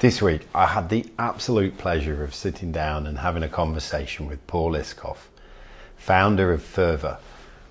[0.00, 4.46] This week, I had the absolute pleasure of sitting down and having a conversation with
[4.46, 5.18] Paul Iskov,
[5.98, 7.18] founder of Fervour,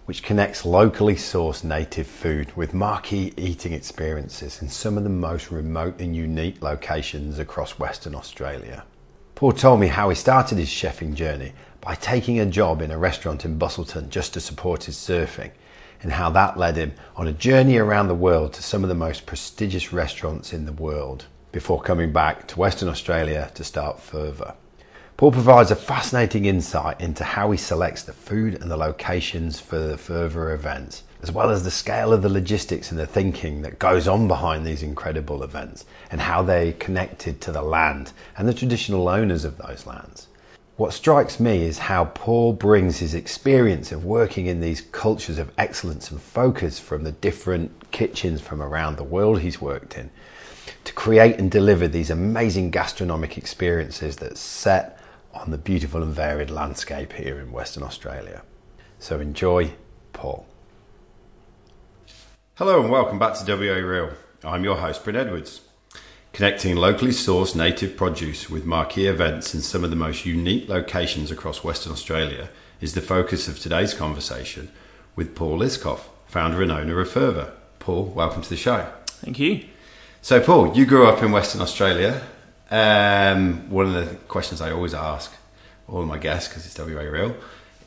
[0.05, 5.49] which connects locally sourced native food with marquee eating experiences in some of the most
[5.49, 8.83] remote and unique locations across Western Australia.
[9.33, 12.97] Paul told me how he started his chefing journey by taking a job in a
[12.99, 15.49] restaurant in Busselton just to support his surfing,
[16.03, 18.93] and how that led him on a journey around the world to some of the
[18.93, 24.55] most prestigious restaurants in the world before coming back to Western Australia to start Fervour.
[25.17, 29.77] Paul provides a fascinating insight into how he selects the food and the locations for
[29.77, 33.79] the Fervour events, as well as the scale of the logistics and the thinking that
[33.79, 38.53] goes on behind these incredible events, and how they connected to the land and the
[38.53, 40.27] traditional owners of those lands.
[40.77, 45.51] What strikes me is how Paul brings his experience of working in these cultures of
[45.57, 50.09] excellence and focus from the different kitchens from around the world he's worked in
[50.83, 54.99] to create and deliver these amazing gastronomic experiences that set
[55.33, 58.41] on the beautiful and varied landscape here in Western Australia.
[58.99, 59.71] So enjoy,
[60.13, 60.45] Paul.
[62.55, 64.11] Hello and welcome back to WA Real.
[64.43, 65.61] I'm your host, Bryn Edwards.
[66.33, 71.31] Connecting locally sourced native produce with marquee events in some of the most unique locations
[71.31, 72.49] across Western Australia
[72.81, 74.71] is the focus of today's conversation
[75.15, 77.53] with Paul Iskov, founder and owner of Fervour.
[77.79, 78.91] Paul, welcome to the show.
[79.07, 79.68] Thank you.
[80.21, 82.21] So, Paul, you grew up in Western Australia.
[82.69, 85.33] Um, one of the questions I always ask
[85.87, 87.35] all of my guests, because it's WA Real,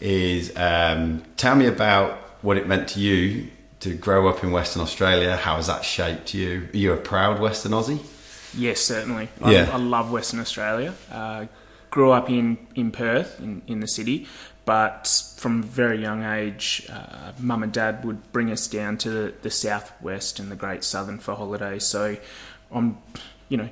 [0.00, 3.48] is um, tell me about what it meant to you
[3.80, 5.36] to grow up in Western Australia.
[5.36, 6.68] How has that shaped you?
[6.72, 8.00] Are you a proud Western Aussie?
[8.56, 9.28] Yes, certainly.
[9.40, 9.70] I, Yeah.
[9.72, 10.94] I love Western Australia.
[11.10, 11.46] Uh,
[11.90, 14.26] grew up in, in Perth, in, in the city,
[14.64, 19.10] but from a very young age, uh, mum and dad would bring us down to
[19.10, 21.84] the, the southwest and the Great Southern for holidays.
[21.84, 22.16] So
[22.70, 22.98] I'm,
[23.48, 23.68] you know,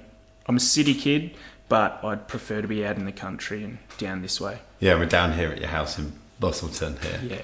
[0.47, 1.37] I'm a city kid,
[1.69, 4.59] but I'd prefer to be out in the country and down this way.
[4.81, 7.37] Yeah, we're down here at your house in Busselton here.
[7.37, 7.43] Yeah.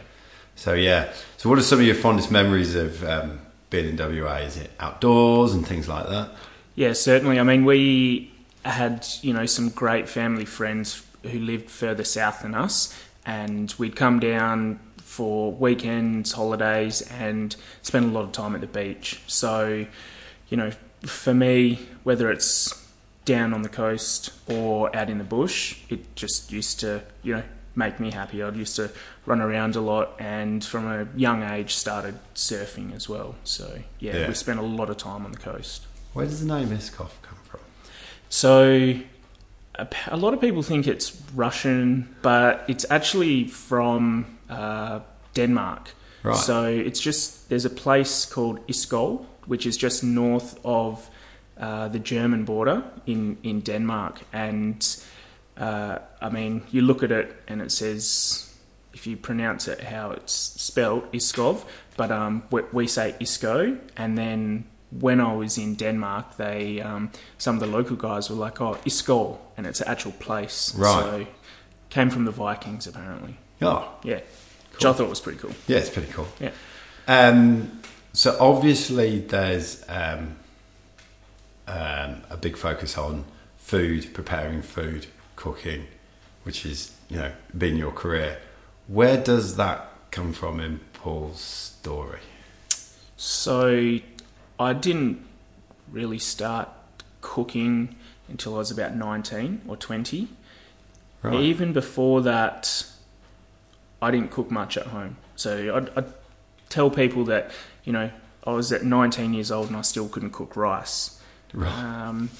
[0.56, 1.12] So, yeah.
[1.37, 3.41] So, what are some of your fondest memories of um,
[3.71, 4.37] being in WA?
[4.38, 6.31] Is it outdoors and things like that?
[6.75, 7.38] Yeah, certainly.
[7.38, 8.32] I mean, we
[8.65, 12.92] had you know some great family friends who lived further south than us,
[13.26, 18.66] and we'd come down for weekends, holidays, and spend a lot of time at the
[18.66, 19.20] beach.
[19.26, 19.87] So,
[20.48, 20.70] you know,
[21.04, 22.84] for me, whether it's
[23.25, 27.42] down on the coast or out in the bush, it just used to you know
[27.75, 28.42] make me happy.
[28.42, 28.91] I used to
[29.26, 33.34] run around a lot, and from a young age started surfing as well.
[33.44, 34.28] So yeah, Yeah.
[34.28, 35.86] we spent a lot of time on the coast.
[36.12, 37.60] Where does the name Iskov come from?
[38.28, 38.94] So,
[39.78, 45.00] a, lot of people think it's Russian, but it's actually from uh,
[45.34, 45.91] Denmark.
[46.22, 46.37] Right.
[46.37, 51.09] So it's just there's a place called Iskol, which is just north of
[51.59, 54.97] uh, the German border in in Denmark, and
[55.56, 58.42] uh, I mean you look at it and it says
[58.92, 61.65] if you pronounce it how it's spelled Iskov,
[61.97, 67.10] but um, we, we say Isko, and then when I was in Denmark, they um,
[67.38, 70.74] some of the local guys were like, "Oh, Iskol," and it's an actual place.
[70.74, 71.02] Right.
[71.02, 71.26] So
[71.91, 73.36] came from the Vikings apparently.
[73.62, 74.20] Oh, Yeah,
[74.72, 75.52] which I thought was pretty cool.
[75.66, 76.26] yeah, it's pretty cool.
[76.41, 76.50] Yeah.
[77.08, 77.80] Um,
[78.12, 80.36] so obviously there's um,
[81.66, 83.24] um, a big focus on
[83.58, 85.86] food, preparing food, cooking,
[86.44, 88.38] which is you know been your career.
[88.88, 92.20] Where does that come from in Paul's story?
[93.16, 93.98] So
[94.59, 95.25] I didn't
[95.91, 96.69] really start
[97.21, 97.94] cooking
[98.28, 100.28] until I was about 19 or 20.
[101.22, 101.34] Right.
[101.34, 102.87] Even before that,
[104.00, 105.16] I didn't cook much at home.
[105.37, 106.12] So I'd, I'd
[106.69, 107.50] tell people that,
[107.84, 108.11] you know,
[108.47, 111.21] I was at 19 years old and I still couldn't cook rice.
[111.53, 111.72] Right.
[111.72, 112.31] Um,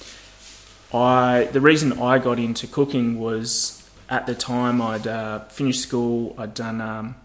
[0.93, 6.33] I the reason I got into cooking was at the time I'd uh, finished school.
[6.37, 7.15] I'd done um,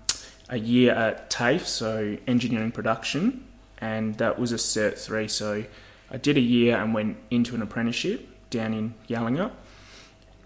[0.49, 3.45] a year at TAFE, so engineering production,
[3.83, 5.29] and that was a Cert three.
[5.29, 5.65] So
[6.11, 9.51] I did a year and went into an apprenticeship down in Yallingup.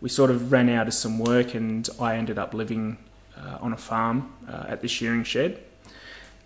[0.00, 2.97] We sort of ran out of some work, and I ended up living
[3.37, 5.62] uh, on a farm uh, at the shearing shed,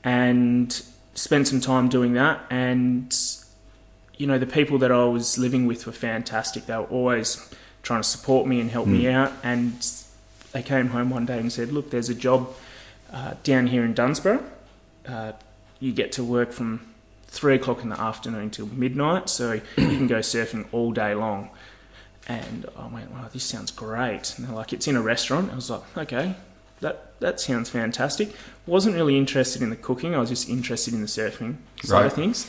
[0.02, 0.82] and
[1.14, 2.40] spent some time doing that.
[2.50, 3.16] And
[4.16, 6.66] you know, the people that I was living with were fantastic.
[6.66, 9.32] They were always trying to support me and help me out.
[9.42, 9.72] And
[10.52, 12.52] they came home one day and said, "Look, there's a job
[13.12, 14.44] uh, down here in Dunsborough.
[15.80, 16.80] You get to work from
[17.26, 21.50] three o'clock in the afternoon till midnight, so you can go surfing all day long."
[22.28, 25.54] And I went, "Wow, this sounds great." And they're like, "It's in a restaurant." I
[25.56, 26.36] was like, "Okay."
[26.80, 28.34] That, that sounds fantastic.
[28.66, 30.14] Wasn't really interested in the cooking.
[30.14, 32.06] I was just interested in the surfing side Right.
[32.06, 32.46] of things.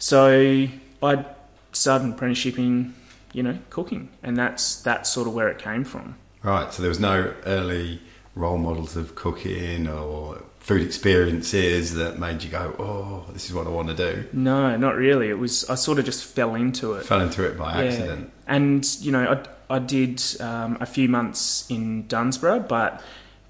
[0.00, 0.66] So
[1.02, 1.24] I
[1.72, 2.94] started an apprenticeship in,
[3.32, 6.16] you know, cooking, and that's that's sort of where it came from.
[6.42, 6.72] Right.
[6.72, 8.00] So there was no early
[8.34, 13.66] role models of cooking or food experiences that made you go, "Oh, this is what
[13.66, 15.28] I want to do." No, not really.
[15.28, 17.06] It was I sort of just fell into it.
[17.06, 18.32] Fell into it by accident.
[18.46, 19.24] And you know,
[19.68, 23.02] I I did um, a few months in Dunsborough, but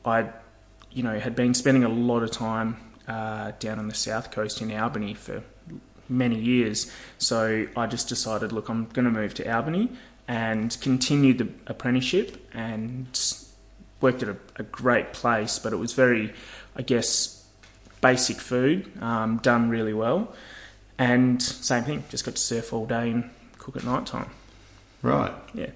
[0.05, 0.29] I,
[0.93, 2.77] you know, had been spending a lot of time
[3.09, 5.43] uh, down on the south coast in Albany for
[6.11, 6.93] many years.
[7.17, 9.91] So I just decided, look, I'm going to move to Albany
[10.29, 13.07] and continued the apprenticeship and
[14.03, 16.35] worked at a, a great place, but it was very,
[16.77, 17.45] I guess,
[18.01, 20.33] basic food, um, done really well.
[20.99, 24.31] And same thing, just got to surf all day and cook at night time.
[25.03, 25.33] Right.
[25.55, 25.71] Yeah.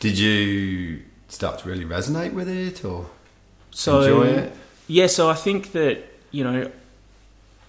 [0.00, 3.10] Did you start to really resonate with it or
[3.72, 4.52] So enjoy it?
[4.86, 6.70] yeah, so I think that you know,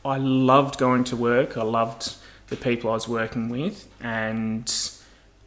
[0.03, 1.57] I loved going to work.
[1.57, 2.15] I loved
[2.47, 4.71] the people I was working with, and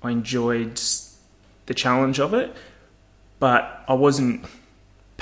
[0.03, 0.81] I enjoyed
[1.67, 2.55] the challenge of it.
[3.41, 4.45] But I wasn't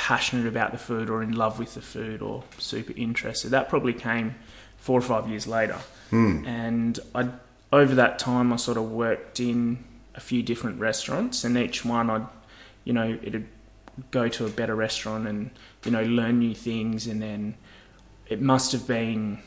[0.06, 3.50] passionate about the food or in love with the food or super interested.
[3.50, 4.36] That probably came
[4.76, 5.80] four or five years later.
[6.10, 6.46] Hmm.
[6.46, 7.28] And I,
[7.72, 9.82] over that time, I sort of worked in
[10.14, 12.24] a few different restaurants, and each one I'd,
[12.84, 13.48] you know, it'd
[14.12, 15.50] go to a better restaurant and
[15.84, 17.56] you know learn new things, and then
[18.28, 19.40] it must have been,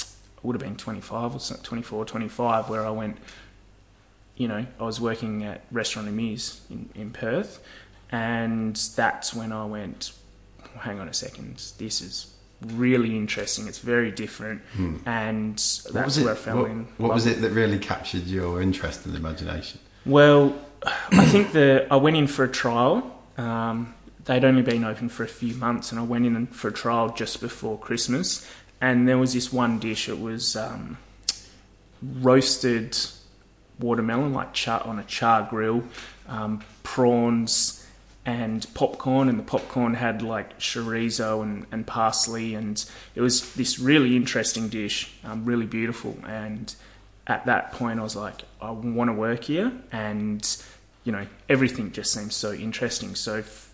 [0.00, 0.08] it
[0.42, 3.16] would have been 25 or something, 24, 25, where I went,
[4.36, 7.60] you know, I was working at Restaurant Amusé in, in Perth,
[8.10, 10.12] and that's when I went,
[10.80, 12.32] hang on a second, this is
[12.66, 13.66] really interesting.
[13.68, 14.62] It's very different,
[15.06, 15.94] and that's Hmm.
[15.96, 16.24] What was it?
[16.24, 16.86] where I fell what, in.
[16.96, 19.80] what was it that really captured your interest and imagination?
[20.06, 20.56] well,
[21.12, 23.14] I think the I went in for a trial.
[23.36, 23.94] Um,
[24.24, 27.08] they'd only been open for a few months, and I went in for a trial
[27.14, 28.48] just before Christmas.
[28.80, 30.08] And there was this one dish.
[30.08, 30.98] It was um,
[32.02, 32.96] roasted
[33.78, 35.82] watermelon, like char on a char grill,
[36.28, 37.77] um, prawns,
[38.28, 39.30] and popcorn.
[39.30, 42.84] And the popcorn had like chorizo and, and parsley, and
[43.14, 46.18] it was this really interesting dish, um, really beautiful.
[46.26, 46.74] And
[47.26, 50.46] at that point, I was like, I want to work here, and
[51.04, 53.14] you know, everything just seems so interesting.
[53.14, 53.72] So, f-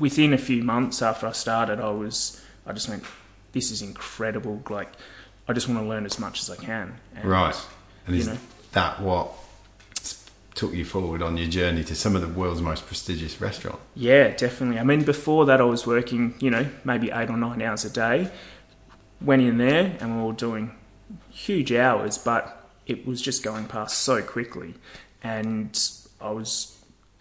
[0.00, 3.04] within a few months after I started, I was, I just went,
[3.52, 4.60] this is incredible.
[4.68, 4.90] Like,
[5.46, 6.98] I just want to learn as much as I can.
[7.14, 7.56] And, Right.
[8.08, 8.38] And is know.
[8.72, 9.32] that what
[10.54, 13.82] took you forward on your journey to some of the world's most prestigious restaurants?
[13.94, 14.78] Yeah, definitely.
[14.78, 17.90] I mean, before that, I was working, you know, maybe eight or nine hours a
[17.90, 18.30] day.
[19.20, 20.74] Went in there and we were doing
[21.30, 24.74] huge hours, but it was just going past so quickly.
[25.22, 25.78] And
[26.20, 26.78] I was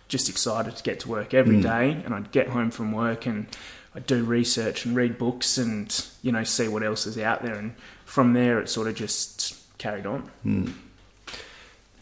[0.07, 1.63] just excited to get to work every mm.
[1.63, 2.03] day.
[2.05, 3.47] And I'd get home from work and
[3.95, 7.55] I'd do research and read books and, you know, see what else is out there.
[7.55, 7.75] And
[8.05, 10.29] from there, it sort of just carried on.
[10.45, 10.73] Mm.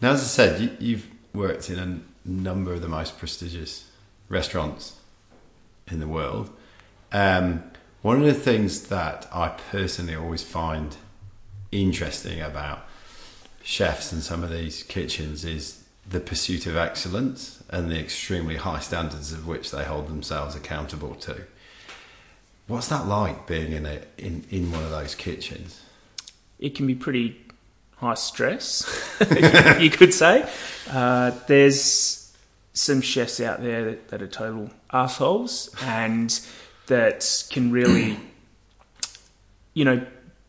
[0.02, 3.90] Now, as I said, you, you've worked in a number of the most prestigious
[4.30, 5.00] restaurants
[5.90, 6.50] in the world.
[7.12, 7.64] Um,
[8.02, 10.96] one of the things that I personally always find
[11.72, 12.86] interesting about
[13.64, 18.80] chefs and some of these kitchens is the pursuit of excellence and the extremely high
[18.80, 21.44] standards of which they hold themselves accountable to.
[22.68, 25.82] What's that like being in a in, in one of those kitchens?
[26.62, 27.36] it can be pretty
[28.02, 28.84] high stress,
[29.80, 30.48] you could say.
[30.90, 32.36] Uh, there's
[32.74, 36.42] some chefs out there that, that are total assholes and
[36.88, 38.20] that can really,
[39.74, 40.06] you know,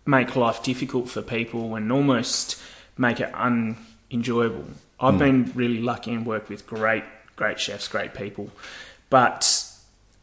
[0.06, 2.60] make life difficult for people and almost
[2.98, 4.64] make it unenjoyable.
[4.98, 7.02] I've been really lucky and worked with great,
[7.34, 8.50] great chefs, great people.
[9.10, 9.68] But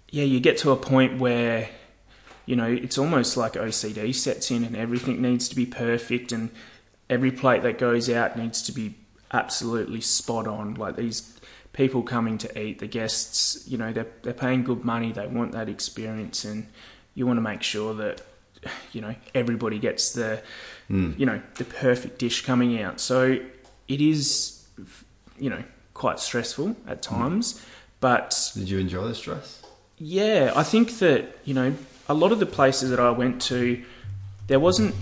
[0.10, 1.70] yeah, you get to a point where
[2.50, 6.50] you know, it's almost like OCD sets in and everything needs to be perfect and
[7.10, 8.96] every plate that goes out needs to be
[9.32, 10.76] absolutely spot on.
[10.76, 11.40] Like these
[11.74, 15.52] people coming to eat, the guests, you know, they're, they're paying good money, they want
[15.54, 16.68] that experience and
[17.16, 18.22] you want to make sure that,
[18.92, 20.42] you know, everybody gets the,
[20.88, 21.14] hmm.
[21.18, 23.00] you know, the perfect dish coming out.
[23.00, 23.40] So
[23.88, 24.68] it is,
[25.38, 25.64] you know,
[25.94, 27.16] quite stressful at hmm.
[27.16, 27.66] times,
[28.00, 29.64] but Did you enjoy the stress?
[30.00, 31.76] yeah, I think that, you know,
[32.08, 33.84] a lot of the places that I went to,
[34.48, 34.96] there wasn't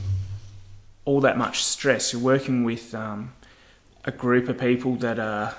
[1.08, 2.12] all that much stress.
[2.12, 3.34] You're working with um,
[4.04, 5.56] a group of people that are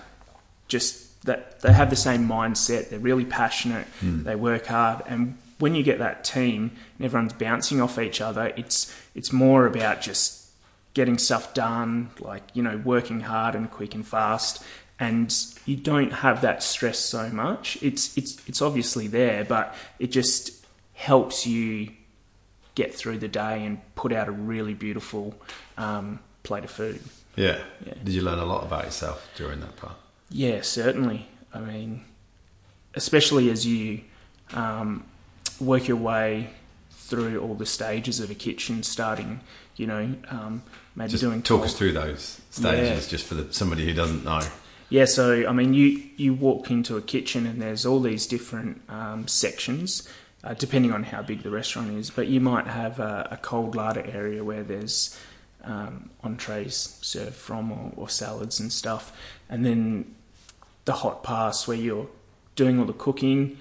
[0.69, 2.91] just, that they have the same mindset.
[2.91, 3.87] They're really passionate.
[4.25, 5.03] They work hard.
[5.07, 9.67] And when you get that team and everyone's bouncing off each other, it's, it's more
[9.67, 10.51] about just
[10.93, 14.63] getting stuff done, like, you know, working hard and quick and fast.
[15.01, 17.79] And you don't have that stress so much.
[17.83, 21.93] It's, it's, it's obviously there, but it just helps you
[22.79, 25.35] get through the day and put out a really beautiful
[25.77, 27.01] um, plate of food.
[27.35, 27.59] Yeah.
[27.85, 27.95] Yeah.
[28.05, 29.97] Did you learn a lot about yourself during that part?
[30.31, 31.27] Yeah, certainly.
[31.53, 32.05] I mean,
[32.95, 34.03] especially as you
[34.53, 35.05] um,
[35.61, 36.51] work your way
[36.91, 39.41] through all the stages of a kitchen, starting,
[39.77, 40.63] you know, um,
[40.95, 43.11] maybe Just doing talk us through those stages, Yeah.
[43.11, 44.43] just for the, somebody who doesn't know.
[44.91, 48.81] Yeah, so I mean, you you walk into a kitchen and there's all these different
[48.89, 50.09] um, sections,
[50.45, 52.11] uh, depending on how big the restaurant is.
[52.11, 55.19] But you might have a, a cold larder area where there's
[55.65, 59.13] um, entrees served from or, or salads and stuff,
[59.49, 60.15] and then
[60.85, 62.09] the hot pass where you're
[62.55, 63.59] doing all the cooking,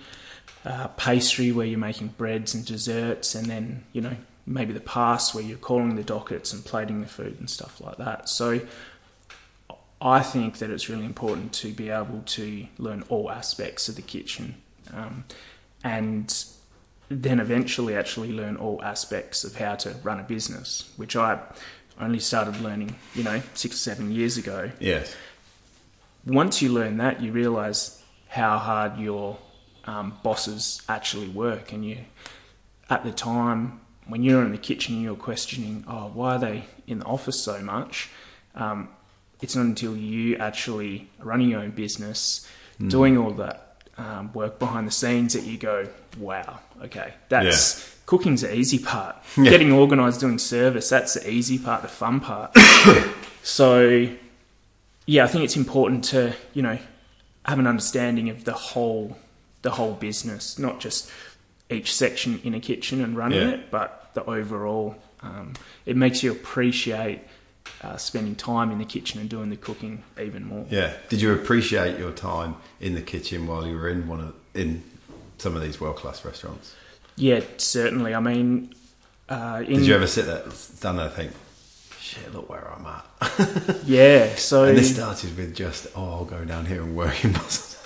[0.65, 4.15] uh, pastry where you're making breads and desserts, and then you know
[4.46, 7.98] maybe the pass where you're calling the dockets and plating the food and stuff like
[7.98, 8.29] that.
[8.29, 8.62] So.
[10.00, 14.03] I think that it's really important to be able to learn all aspects of the
[14.03, 14.53] kitchen
[14.93, 15.24] um,
[15.84, 16.31] and
[17.10, 21.40] then eventually actually learn all aspects of how to run a business, which I
[22.00, 24.72] only started learning, you know, six or seven years ago.
[24.80, 25.16] Yes.
[26.26, 29.38] Once you learn that, you realize how hard your
[29.86, 31.72] um, bosses actually work.
[31.72, 32.00] And you,
[32.90, 37.00] at the time, when you're in the kitchen, you're questioning, oh, why are they in
[37.00, 38.10] the office so much?
[38.54, 38.90] Um,
[39.42, 42.48] it's not until you actually running your own business,
[42.90, 43.67] doing all that
[43.98, 45.88] um, work behind the scenes that you go,
[46.18, 49.16] wow, okay, that's cooking's the easy part.
[49.38, 49.51] Yeah.
[49.51, 52.56] Getting organised, doing service, that's the easy part, the fun part.
[53.44, 54.10] so,
[55.06, 56.77] yeah, I think it's important to you know
[57.46, 59.18] have an understanding of the whole
[59.62, 61.12] the whole business, not just
[61.70, 63.56] each section in a kitchen and running Yeah.
[63.56, 64.96] it, but the overall.
[65.22, 65.54] Um,
[65.86, 67.22] it makes you appreciate
[67.82, 70.66] uh, spending time in the kitchen and doing the cooking even more.
[70.70, 70.94] Yeah.
[71.10, 74.84] Did you appreciate your time in the kitchen while you were in one of in
[75.38, 76.74] some of these world class restaurants?
[77.16, 78.14] Yeah, certainly.
[78.14, 78.74] I mean,
[79.30, 81.32] uh, in, Did you ever sit there, stand there, and think,
[82.00, 83.06] "Shit, look where I'm at"?
[83.86, 87.32] Yeah, so and this started with just, "Oh, I'll go down here and work in
[87.34, 87.74] Brussels."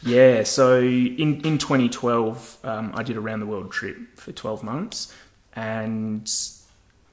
[0.00, 4.62] Yeah, so in, in 2012, um, I did a round the world trip for 12
[4.62, 5.12] months,
[5.54, 6.30] and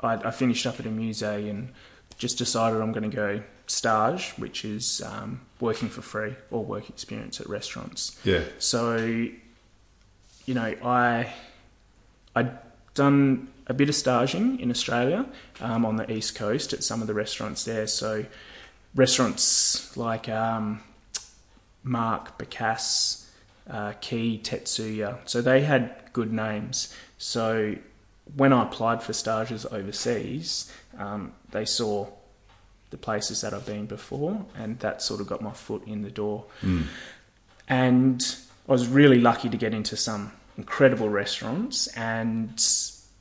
[0.02, 1.70] I, I finished up at Amusé and
[2.18, 6.90] just decided I'm going to go stage, which is um, working for free or work
[6.90, 8.20] experience at restaurants.
[8.24, 8.44] Yeah.
[8.60, 11.34] So, you know, I
[12.36, 12.58] I'd
[12.94, 15.26] done a bit of staging in Australia
[15.60, 17.88] um, on the east coast at some of the restaurants there.
[17.88, 18.26] So,
[18.94, 20.82] restaurants like um,
[21.84, 23.32] Marque, Bacchus,
[23.70, 25.20] uh, Quay, Tetsuya.
[25.26, 26.94] So they had good names.
[27.18, 27.76] So
[28.36, 32.08] when I applied for stages overseas, um, they saw
[32.92, 36.12] the places that I've been before, and that sort of got my foot in the
[36.12, 36.46] door.
[37.68, 38.24] And
[38.68, 42.64] I was really lucky to get into some incredible restaurants, and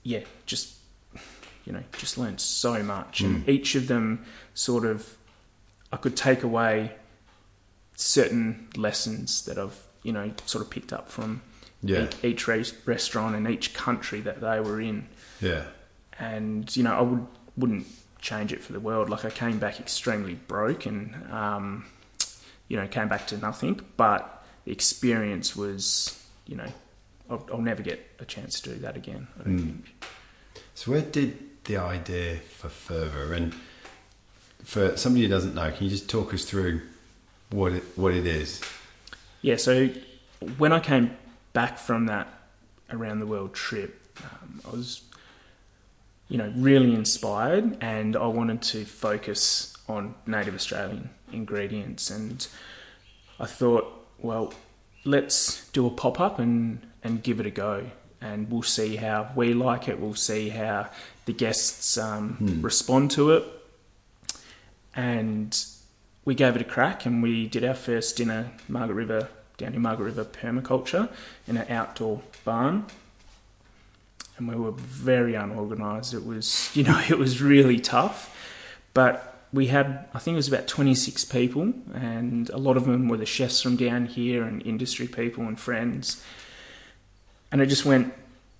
[0.02, 0.74] yeah, just
[1.64, 3.20] you know, just learned so much.
[3.22, 5.16] And each of them sort of,
[5.90, 6.92] I could take away
[7.96, 11.40] certain lessons that I've you know sort of picked up from
[11.82, 12.04] Yeah.
[12.04, 15.06] each, each res- restaurant and each country that they were in,
[15.40, 15.64] Yeah.
[16.18, 17.86] and you know I would wouldn't
[18.20, 19.10] change it for the world.
[19.10, 21.86] Like I came back extremely broke and um,
[22.68, 26.68] you know came back to nothing, but the experience was you know
[27.30, 29.28] I'll, I'll never get a chance to do that again.
[29.40, 29.94] I don't think.
[30.74, 33.54] So where did the idea for Fervour and
[34.64, 36.80] for somebody who doesn't know, can you just talk us through
[37.50, 38.60] what it what it is?
[39.42, 39.88] Yeah, so
[40.56, 41.16] when I came
[41.52, 42.28] back from that
[42.90, 45.02] around the world trip, um, I was,
[46.28, 52.10] you know, really inspired, and I wanted to focus on native Australian ingredients.
[52.10, 52.46] And
[53.38, 54.54] I thought, well,
[55.04, 57.90] let's do a pop up and and give it a go,
[58.20, 60.00] and we'll see how we like it.
[60.00, 60.88] We'll see how
[61.26, 63.44] the guests um, respond to it,
[64.94, 65.64] and
[66.24, 69.82] we gave it a crack and we did our first dinner Margaret River down in
[69.82, 71.08] Margaret River permaculture
[71.46, 72.86] in an outdoor barn.
[74.36, 76.14] And we were very unorganised.
[76.14, 78.30] It was, you know, it was really tough.
[78.92, 83.08] But we had, I think it was about 26 people, and a lot of them
[83.08, 86.22] were the chefs from down here and industry people and friends.
[87.52, 88.12] And it just went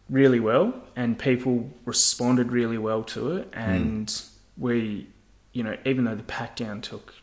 [0.08, 3.48] really well, and people responded really well to it.
[3.54, 3.60] Hmm.
[3.60, 4.22] And
[4.56, 5.08] we,
[5.52, 7.14] you know, even though the pack down took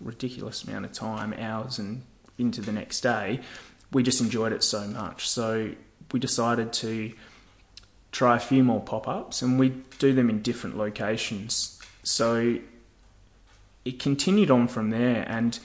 [0.00, 2.02] ridiculous amount of time, hours, and
[2.38, 3.40] into the next day,
[3.92, 5.28] we just enjoyed it so much.
[5.28, 5.70] So
[6.12, 7.12] we decided to
[8.14, 11.80] try a few more pop ups, and we do them in different locations.
[12.04, 12.58] So
[13.84, 15.58] it continued on from there, and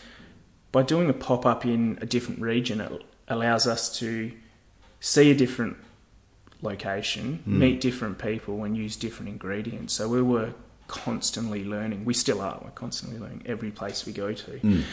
[0.72, 2.92] by doing a pop up in a different region, it
[3.28, 4.32] allows us to
[5.00, 5.78] see a different
[6.62, 9.94] location, meet different people, and use different ingredients.
[9.94, 10.54] So we were
[10.88, 12.04] constantly learning.
[12.04, 12.60] We still are.
[12.64, 14.52] We're constantly learning every place we go to.
[14.60, 14.84] Mm.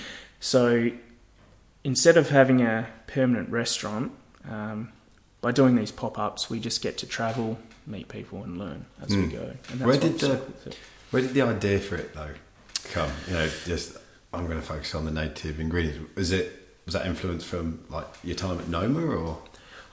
[0.41, 0.91] So
[1.83, 4.13] instead of having a permanent restaurant,
[4.49, 4.93] um,
[5.47, 9.11] by doing these pop ups, we just get to travel, meet people, and learn as
[9.11, 9.31] we Mm.
[9.31, 9.53] go.
[9.71, 10.77] And Where did the- stuck with it.
[11.13, 12.35] Where did the idea for it though
[12.93, 13.13] come?
[13.29, 13.97] You know, just
[14.33, 16.01] I'm going to focus on the native ingredients.
[16.17, 16.47] Was it
[16.85, 19.39] was that influenced from like your time at Noma or?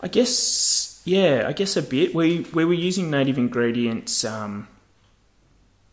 [0.01, 2.15] I guess, yeah, I guess a bit.
[2.15, 4.67] We we were using native ingredients, um,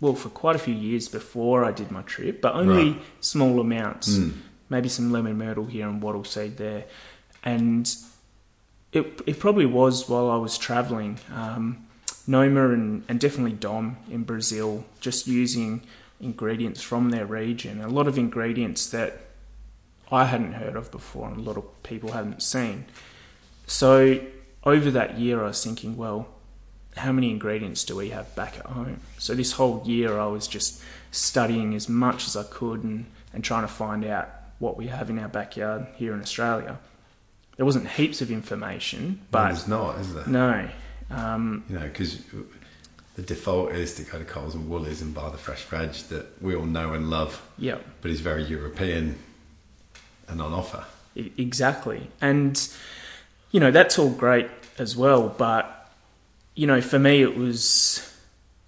[0.01, 3.03] well, for quite a few years before I did my trip, but only Right.
[3.21, 4.09] small amounts.
[4.09, 4.33] Mm.
[4.71, 6.85] Maybe some lemon myrtle here and wattle seed there,
[7.45, 7.87] and
[8.93, 11.19] it it probably was while I was travelling.
[11.35, 11.87] Um,
[12.27, 15.83] Noma and, and definitely Dom in Brazil, just using
[16.21, 17.81] ingredients from their region.
[17.81, 19.19] A lot of ingredients that
[20.13, 22.85] I hadn't heard of before and a lot of people hadn't seen.
[23.67, 24.21] So
[24.65, 26.29] over that year, I was thinking, well,
[26.97, 29.01] how many ingredients do we have back at home?
[29.19, 33.43] So this whole year, I was just studying as much as I could and, and
[33.43, 34.29] trying to find out
[34.59, 36.79] what we have in our backyard here in Australia.
[37.61, 40.27] There wasn't heaps of information, but it's not, is there?
[40.27, 40.69] no.
[41.11, 42.23] Um, You know, because
[43.17, 46.41] the default is to go to Coles and Woolies and buy the fresh veg that
[46.41, 49.19] we all know and love, yeah, but it's very European
[50.27, 50.87] and on offer.
[51.15, 52.09] Exactly.
[52.23, 52.67] And,
[53.51, 54.49] you know, that's all great
[54.79, 55.29] as well.
[55.29, 55.93] But,
[56.55, 58.10] you know, for me, it was,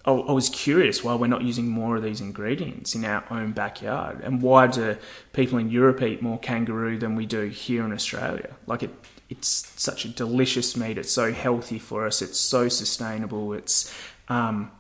[0.05, 3.53] I, I was curious why we're not using more of these ingredients in our own
[3.53, 4.21] backyard.
[4.23, 4.97] And why do
[5.33, 8.57] people in Europe eat more kangaroo than we do here in Australia?
[8.67, 8.91] Like, it,
[9.29, 10.99] it's such a delicious meat.
[10.99, 12.23] It's so healthy for us.
[12.23, 13.53] It's so sustainable.
[13.53, 13.95] It's,
[14.29, 14.71] um,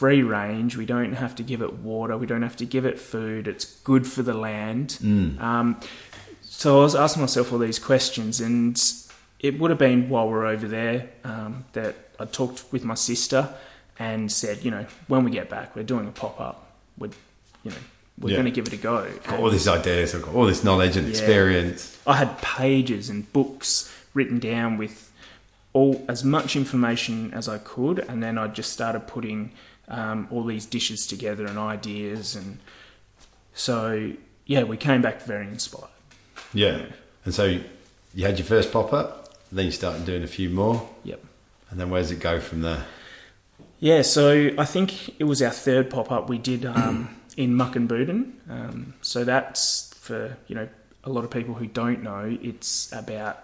[0.00, 0.78] free range.
[0.78, 2.16] We don't have to give it water.
[2.16, 3.46] We don't have to give it food.
[3.46, 4.96] It's good for the land.
[5.42, 5.78] Um,
[6.40, 8.82] so I was asking myself all these questions, and
[9.40, 12.94] it would have been while we are over there um, that I talked with my
[12.94, 13.54] sister
[14.00, 16.72] and said, you know, when we get back, we're doing a pop up.
[16.98, 17.10] We're,
[17.62, 17.76] you know,
[18.18, 18.36] we're Yeah.
[18.36, 19.02] going to give it a go.
[19.24, 21.10] Got And all these ideas, I've got all this knowledge and Yeah.
[21.12, 21.98] experience.
[22.06, 25.12] I had pages and books written down with
[25.74, 29.52] all as much information as I could, and then I just started putting
[29.88, 32.58] um, all these dishes together and ideas, and
[33.54, 34.12] so
[34.46, 35.88] yeah, we came back very inspired.
[36.54, 36.82] Yeah.
[37.24, 37.58] And so
[38.14, 41.20] you had your first pop up, then you started doing a few more, Yep.
[41.70, 42.84] and then where does it go from there?
[43.80, 48.32] Yeah, so I think it was our third pop up we did um, in Mukinbudin.
[48.48, 50.68] Um, so that's for you know
[51.04, 52.36] a lot of people who don't know.
[52.42, 53.38] It's about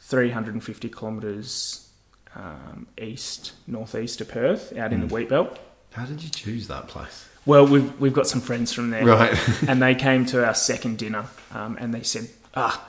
[0.00, 1.88] 350 kilometres
[2.34, 5.58] um, east northeast of Perth, out in the wheat belt.
[5.92, 7.26] How did you choose that place?
[7.46, 9.38] Well, we've we've got some friends from there, Right.
[9.68, 12.86] and they came to our second dinner, um, and they said, "Ah,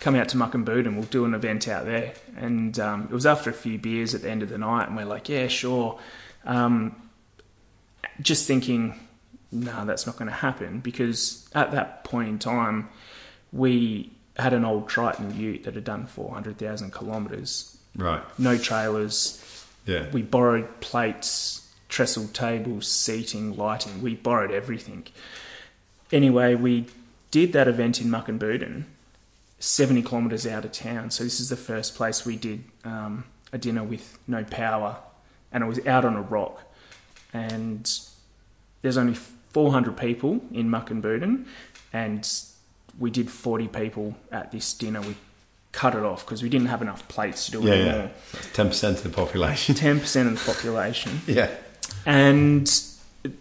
[0.00, 3.26] come out to Muckenboot and we'll do an event out there." And um, it was
[3.26, 5.98] after a few beers at the end of the night, and we're like, "Yeah, sure."
[6.44, 6.94] Um,
[8.20, 8.98] just thinking,
[9.52, 12.88] no, that's not going to happen because at that point in time,
[13.52, 18.22] we had an old Triton Ute that had done four hundred thousand kilometres, right.
[18.38, 19.42] no trailers,
[19.86, 20.10] Yeah.
[20.12, 24.02] we borrowed plates, trestle tables, seating, lighting.
[24.02, 25.06] We borrowed everything.
[26.12, 26.86] Anyway, we
[27.30, 28.84] did that event in Mukinbudin,
[29.58, 31.10] 70 kilometres out of town.
[31.10, 34.98] So this is the first place we did um, a dinner with no power,
[35.52, 36.62] and it was out on a rock.
[37.32, 37.90] And
[38.82, 41.46] there's only 400 people in Mukinbudin,
[41.92, 42.30] and
[42.98, 45.00] we did 40 people at this dinner.
[45.00, 45.16] We
[45.72, 48.08] cut it off because we didn't have enough plates to do Yeah, it yeah.
[48.54, 49.74] Ten percent of the population.
[49.86, 51.50] Ten percent of the population, yeah.
[52.06, 52.66] and
[53.24, 53.32] it,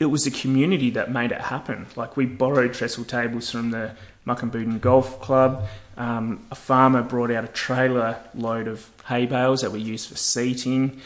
[0.00, 1.86] it was the community that made it happen.
[1.94, 3.94] Like we borrowed trestle tables from the
[4.26, 5.66] Mukinbudin Golf Club.
[5.96, 10.16] Um, a farmer brought out a trailer load of hay bales that we used for
[10.16, 11.00] seating.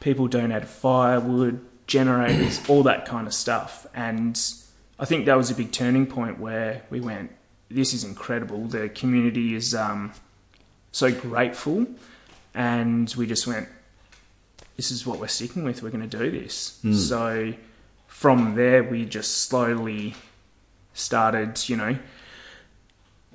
[0.00, 4.40] People donated firewood, generators, all that kind of stuff, and
[4.98, 7.32] I think that was a big turning point where we went.
[7.68, 8.66] This is incredible.
[8.66, 10.12] The community is um,
[10.92, 11.86] so grateful,
[12.54, 13.68] and we just went
[14.76, 15.82] this is what we're sticking with.
[15.82, 16.78] We're going to do this.
[17.08, 17.54] So
[18.06, 20.14] from there, we just slowly
[20.92, 21.98] started, you know,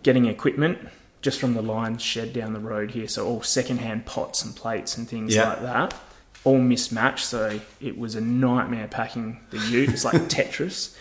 [0.03, 0.77] getting equipment
[1.21, 3.07] just from the Lions shed down the road here.
[3.07, 5.49] So all secondhand pots and plates and things Yeah.
[5.49, 5.93] like that.
[6.43, 7.25] All mismatched.
[7.25, 9.89] So it was a nightmare packing the ute.
[9.89, 10.95] It's like Tetris.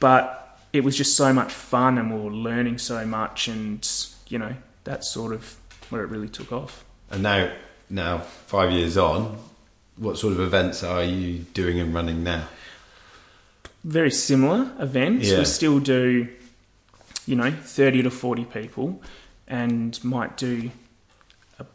[0.00, 3.48] But it was just so much fun and we were learning so much.
[3.48, 3.86] And,
[4.28, 5.56] you know, that's sort of
[5.90, 6.84] where it really took off.
[7.10, 7.52] And now,
[7.90, 9.38] now five years on,
[9.96, 12.44] what sort of events are you doing and running now?
[13.84, 15.28] very similar events.
[15.30, 15.38] Yeah.
[15.38, 16.28] We still do,
[17.28, 19.02] you know, 30 to 40 people
[19.46, 20.70] and might do
[21.58, 21.66] a,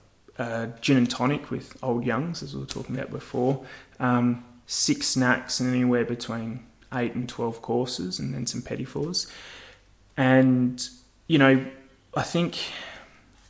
[0.43, 3.63] a gin and tonic with old youngs, as we were talking about before.
[3.99, 9.27] Um, six snacks and anywhere between eight and 12 courses and then some petit fours.
[10.17, 10.87] And,
[11.27, 11.65] you know,
[12.15, 12.57] I think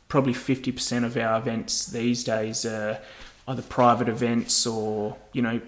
[0.08, 3.00] probably 50% of our events these days are
[3.48, 5.60] either private events or, you know,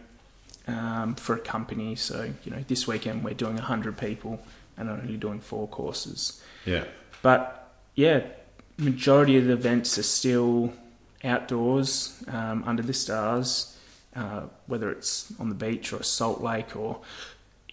[0.66, 1.96] um, for a company.
[1.96, 4.42] So, you know, this weekend we're doing 100 people
[4.76, 6.42] and only doing four courses.
[6.64, 6.84] Yeah.
[7.22, 8.24] But yeah,
[8.78, 10.72] majority of the events are still
[11.24, 13.76] outdoors um, under the stars,
[14.14, 17.00] uh, whether it's on the beach or a salt lake or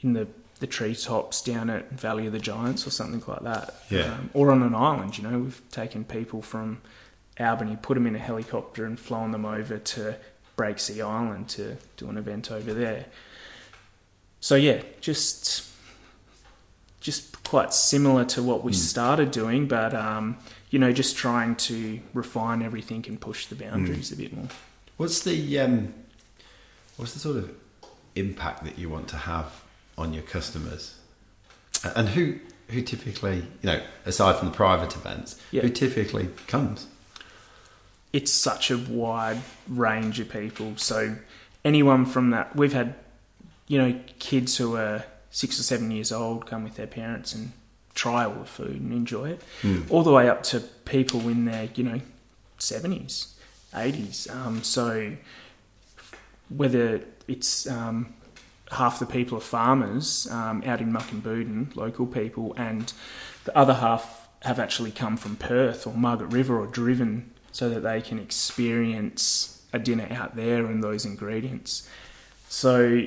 [0.01, 0.27] in the
[0.59, 3.75] the treetops down at Valley of the Giants or something like that.
[3.89, 4.13] Yeah.
[4.13, 6.81] Um, or on an island, you know, we've taken people from
[7.37, 10.15] Albany, put them in a helicopter and flown them over to
[10.57, 13.07] Breaksea Island to do an event over there.
[14.39, 15.69] So yeah, just
[17.03, 18.75] just quite similar to what we Mm.
[18.75, 20.37] started doing, but um,
[20.71, 24.13] you know, just trying to refine everything and push the boundaries Mm.
[24.13, 24.47] a bit more.
[24.97, 25.93] What's the um,
[26.97, 27.51] what's the sort of
[28.15, 29.61] impact that you want to have
[29.97, 30.95] on your customers,
[31.95, 32.39] and who
[32.69, 35.61] who typically, you know, aside from the private events, Yeah.
[35.63, 36.87] who typically comes?
[38.13, 40.73] it's such a wide range of people.
[40.77, 41.15] So
[41.65, 42.93] anyone from that, we've had,
[43.67, 45.03] you know, kids who are
[45.33, 47.51] six or seven years old come with their parents and
[47.95, 49.89] try all the food and enjoy it, Mm.
[49.91, 51.99] all the way up to people in their, you know,
[52.59, 53.33] seventies,
[53.75, 54.27] eighties.
[54.29, 55.13] Um, so
[56.49, 58.13] whether it's um,
[58.71, 62.93] half the people are farmers um, out in Muck and Mukinbudin, local people, and
[63.45, 67.81] the other half have actually come from Perth or Margaret River or driven so that
[67.81, 71.87] they can experience a dinner out there and those ingredients.
[72.49, 73.05] So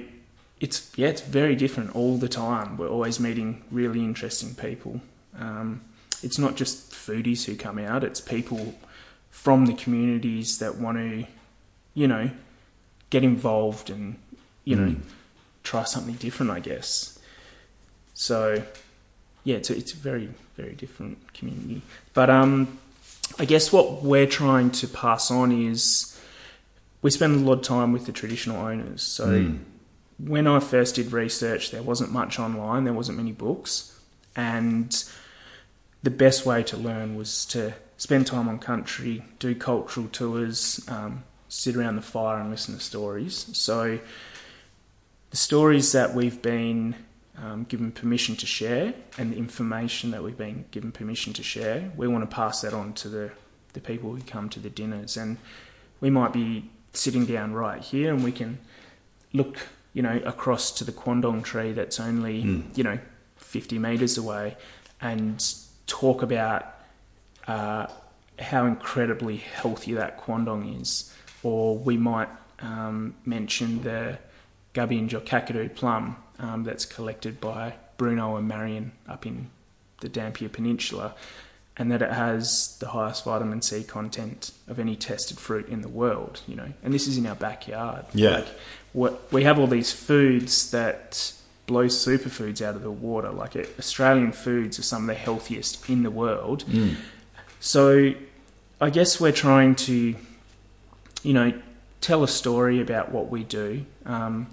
[0.60, 2.76] it's yeah, it's very different all the time.
[2.76, 5.00] We're always meeting really interesting people.
[5.38, 5.82] Um,
[6.22, 8.74] it's not just foodies who come out; it's people
[9.30, 11.26] from the communities that want to,
[11.94, 12.30] you know,
[13.10, 14.16] get involved and
[14.64, 15.00] you know Mm.
[15.62, 16.50] try something different.
[16.52, 17.18] I guess.
[18.14, 18.62] So
[19.44, 21.82] yeah, it's a, it's a very very different community.
[22.14, 22.78] But um,
[23.38, 26.18] I guess what we're trying to pass on is
[27.02, 29.02] we spend a lot of time with the traditional owners.
[29.02, 29.58] So Mm.
[30.18, 33.98] When I first did research, there wasn't much online, there wasn't many books,
[34.34, 35.04] and
[36.02, 41.24] the best way to learn was to spend time on country, do cultural tours, um,
[41.48, 43.48] sit around the fire and listen to stories.
[43.52, 43.98] So
[45.30, 46.94] the stories that we've been
[47.38, 51.90] um, given permission to share and the information that we've been given permission to share,
[51.96, 53.30] we want to pass that on to the,
[53.72, 55.16] the people who come to the dinners.
[55.16, 55.38] And
[56.00, 58.58] we might be sitting down right here and we can
[59.32, 59.58] look,
[59.96, 62.76] you know, across to the quandong tree that's only, Mm.
[62.76, 62.98] you know,
[63.38, 64.54] 50 metres away
[65.00, 65.42] and
[65.86, 66.62] talk about
[67.48, 67.86] uh,
[68.38, 71.10] how incredibly healthy that quandong is.
[71.42, 72.28] Or we might
[72.60, 74.18] um, mention the
[74.74, 79.48] gubinge Kakadu plum um, that's collected by Bruno and Marion up in
[80.00, 81.14] the Dampier Peninsula,
[81.78, 85.88] and that it has the highest vitamin C content of any tested fruit in the
[85.88, 86.40] world.
[86.46, 88.04] You know, and this is in our backyard.
[88.12, 88.30] Yeah.
[88.38, 88.48] Like,
[88.96, 91.32] we have all these foods that
[91.66, 93.30] blow superfoods out of the water.
[93.30, 96.64] Like Australian foods are some of the healthiest in the world.
[96.66, 96.96] Mm.
[97.60, 98.14] So
[98.80, 100.14] I guess we're trying to,
[101.22, 101.52] you know,
[102.00, 104.46] tell a story about what we do, um,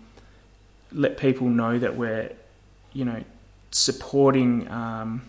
[0.92, 2.32] let people know that we're,
[2.92, 3.24] you know,
[3.72, 5.22] supporting um,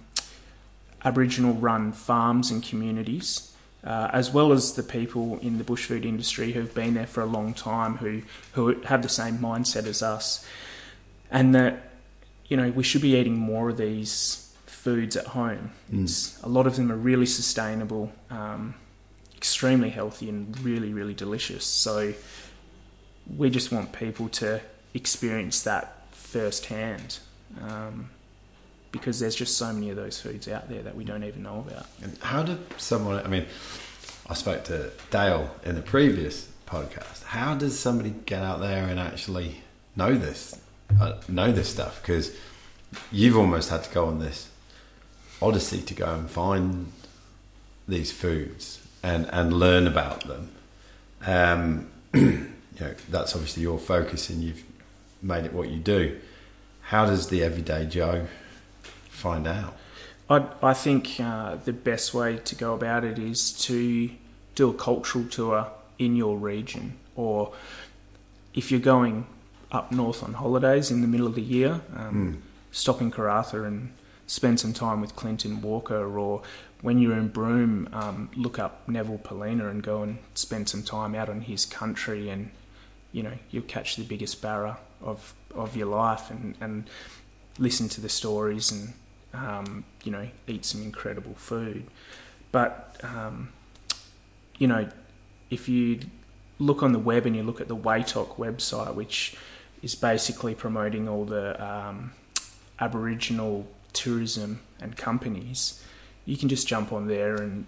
[1.04, 3.53] Aboriginal run farms and communities.
[3.84, 7.20] Uh, as well as the people in the bush food industry who've been there for
[7.20, 10.46] a long time, who who have the same mindset as us,
[11.30, 11.90] and that
[12.46, 15.72] you know we should be eating more of these foods at home.
[15.92, 16.44] Mm.
[16.44, 18.74] A lot of them are really sustainable, um,
[19.36, 21.64] extremely healthy, and really, really delicious.
[21.64, 22.14] So
[23.36, 24.60] we just want people to
[24.94, 27.18] experience that firsthand
[27.60, 28.10] um,
[28.94, 31.64] because there's just so many of those foods out there that we don't even know
[31.68, 31.86] about.
[32.00, 33.18] And how did someone?
[33.24, 33.44] I mean,
[34.28, 37.24] I spoke to Dale in the previous podcast.
[37.24, 39.56] How does somebody get out there and actually
[39.96, 40.60] know this,
[41.00, 42.00] uh, know this stuff?
[42.00, 42.36] Because
[43.10, 44.48] you've almost had to go on this
[45.42, 46.92] odyssey to go and find
[47.88, 50.50] these foods and and learn about them.
[51.26, 52.46] Um, you
[52.80, 54.62] know, that's obviously your focus, and you've
[55.20, 56.20] made it what you do.
[56.82, 58.28] How does the everyday Joe
[59.14, 59.76] find out?
[60.28, 64.10] I, I think uh, the best way to go about it is to
[64.54, 67.52] do a cultural tour in your region, or
[68.54, 69.26] if you're going
[69.70, 73.92] up north on holidays in the middle of the year, um, stop in Karratha and
[74.26, 76.42] spend some time with Clinton Walker, or
[76.80, 81.14] when you're in Broome, um, look up Neville Poelina and go and spend some time
[81.14, 82.50] out on his country and
[83.12, 86.84] you know you'll catch the biggest barra of of your life and and
[87.58, 88.92] listen to the stories and
[89.34, 91.84] um, you know eat some incredible food.
[92.52, 93.50] But um,
[94.58, 94.88] you know
[95.50, 96.00] if you
[96.58, 99.36] look on the web and you look at the WAITOC website, which
[99.82, 102.12] is basically promoting all the um,
[102.80, 105.82] Aboriginal tourism and companies,
[106.24, 107.66] you can just jump on there and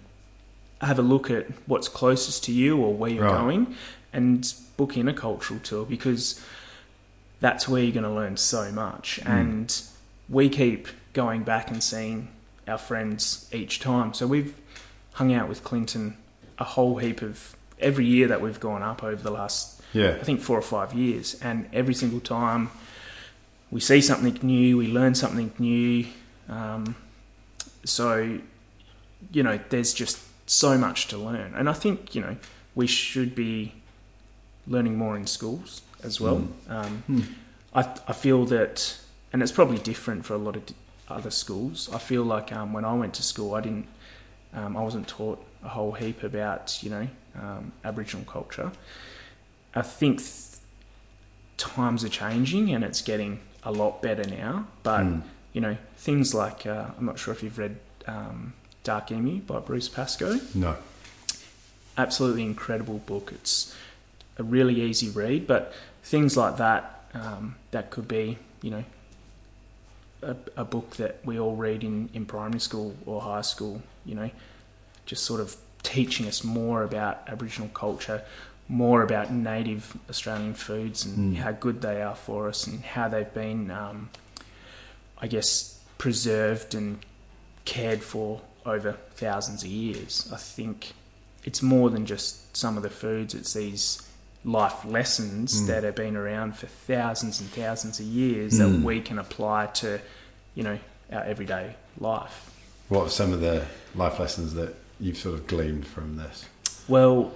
[0.81, 3.39] have a look at what's closest to you or where you're Right.
[3.41, 3.75] going
[4.13, 6.43] and book in a cultural tour because
[7.39, 9.19] that's where you're going to learn so much.
[9.25, 9.79] And
[10.29, 12.29] we keep going back and seeing
[12.67, 14.13] our friends each time.
[14.13, 14.55] So we've
[15.13, 16.17] hung out with Clinton
[16.59, 20.17] a whole heap of every year that we've gone up over the last Yeah.
[20.19, 22.69] I think four or five years, and every single time
[23.71, 26.05] we see something new, we learn something new.
[26.49, 26.95] Um,
[27.83, 28.39] so,
[29.31, 32.37] you know, there's just so much to learn, and I think you know
[32.75, 33.73] we should be
[34.65, 36.47] learning more in schools as well.
[36.69, 37.35] Um,
[37.73, 38.97] I I feel that,
[39.31, 40.63] and it's probably different for a lot of
[41.09, 41.89] other schools.
[41.93, 43.87] I feel like um, when I went to school, I didn't,
[44.53, 47.07] um, I wasn't taught a whole heap about you know
[47.41, 48.71] um, Aboriginal culture.
[49.75, 50.57] I think th-
[51.57, 54.67] times are changing and it's getting a lot better now.
[54.83, 55.21] But Mm.
[55.53, 59.59] you know, things like uh, I'm not sure if you've read um, Dark Emu by
[59.59, 60.39] Bruce Pascoe.
[60.53, 60.75] No.
[61.97, 63.31] Absolutely incredible book.
[63.33, 63.75] It's
[64.37, 68.83] a really easy read, but things like that um, that could be you know
[70.21, 73.81] a, a book that we all read in, in primary school or high school.
[74.05, 74.29] You know,
[75.05, 78.23] just sort of teaching us more about Aboriginal culture,
[78.67, 81.37] more about native Australian foods and Mm.
[81.37, 84.09] how good they are for us and how they've been, um,
[85.21, 86.99] I guess, preserved and
[87.65, 90.29] cared for over thousands of years.
[90.33, 90.93] I think
[91.45, 94.01] it's more than just some of the foods, it's these
[94.45, 95.67] life lessons Mm.
[95.67, 98.57] that have been around for thousands and thousands of years Mm.
[98.59, 99.99] that we can apply to,
[100.55, 100.79] you know,
[101.11, 102.51] our everyday life.
[102.89, 106.45] What are some of the life lessons that you've sort of gleaned from this?
[106.87, 107.33] Well,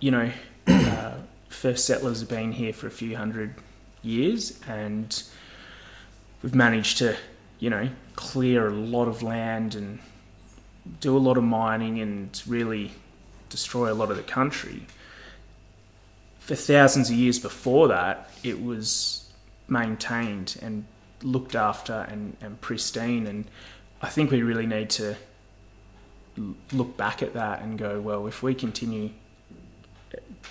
[0.00, 0.30] you know,
[0.66, 1.12] uh,
[1.48, 3.54] first settlers have been here for a few hundred
[4.02, 5.22] years, and
[6.42, 7.16] we've managed to,
[7.58, 9.98] you know, clear a lot of land and
[11.00, 12.92] do a lot of mining and really
[13.50, 14.86] destroy a lot of the country.
[16.46, 19.28] For thousands of years before that, it was
[19.66, 20.84] maintained and
[21.22, 23.46] looked after and, and pristine, and
[24.00, 25.16] I think we really need to
[26.72, 29.10] look back at that and go, well, if we continue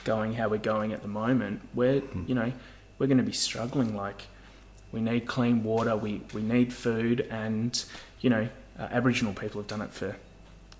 [0.04, 2.24] going how we're going at the moment, we're Hmm.
[2.28, 2.52] you know
[3.00, 3.96] we're going to be struggling.
[3.96, 4.24] Like
[4.92, 7.82] we need clean water, we we need food, and
[8.20, 10.18] you know uh, Aboriginal people have done it for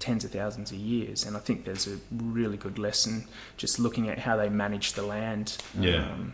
[0.06, 3.26] tens of thousands of years, and I think there's a really good lesson
[3.58, 5.58] just looking at how they manage the land.
[5.80, 6.06] Yeah.
[6.06, 6.34] Um,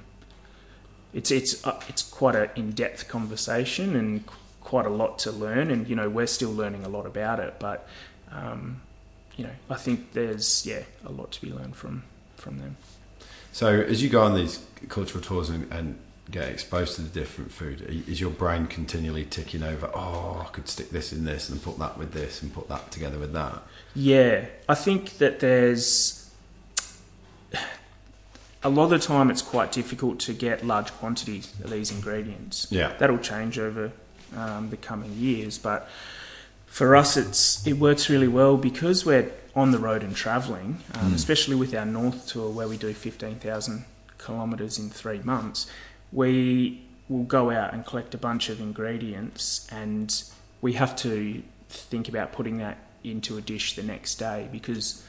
[1.14, 5.72] it's it's uh, it's quite an in-depth conversation and qu- quite a lot to learn,
[5.72, 7.88] and you know we're still learning a lot about it, but
[8.32, 8.82] um,
[9.38, 12.04] you know I think there's yeah a lot to be learned from
[12.36, 12.76] from them.
[13.54, 15.98] So, as you go on these cultural tours and, and
[16.32, 19.90] get exposed to the different food, is your brain continually ticking over?
[19.94, 22.92] Oh, I could stick this in this and put that with this and put that
[22.92, 23.62] together with that.
[23.94, 26.32] Yeah, I think that there's
[28.64, 32.68] a lot of the time it's quite difficult to get large quantities of these ingredients.
[32.70, 32.94] Yeah.
[32.98, 33.92] That'll change over
[34.36, 35.90] um, the coming years, but
[36.68, 41.12] for us, it's it works really well because we're on the road and travelling, um,
[41.12, 41.16] Mm.
[41.16, 43.84] especially with our North tour where we do fifteen thousand
[44.26, 45.68] kilometres in three months.
[46.12, 50.24] We will go out and collect a bunch of ingredients, and
[50.62, 55.04] we have to think about putting that into a dish the next day because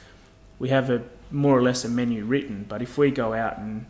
[0.59, 2.65] we have a more or less a menu written.
[2.67, 3.85] But if we go out and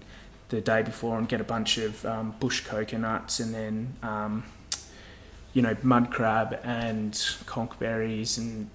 [0.49, 4.43] the day before and get a bunch of um, bush coconuts and then um,
[5.53, 7.13] you know mud crab and
[7.45, 8.69] conkerberries and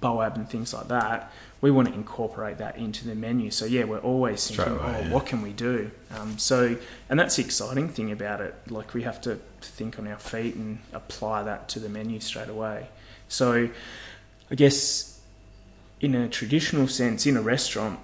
[0.00, 3.50] boab and things like that, we want to incorporate that into the menu.
[3.50, 5.12] So yeah, we're always thinking, away, oh, yeah.
[5.12, 5.90] what can we do?
[6.16, 6.76] Um, so
[7.08, 8.54] and that's the exciting thing about it.
[8.68, 12.48] Like we have to think on our feet and apply that to the menu straight
[12.48, 12.88] away.
[13.28, 13.68] So
[14.50, 15.20] I guess
[16.00, 17.98] in a traditional sense, in a restaurant,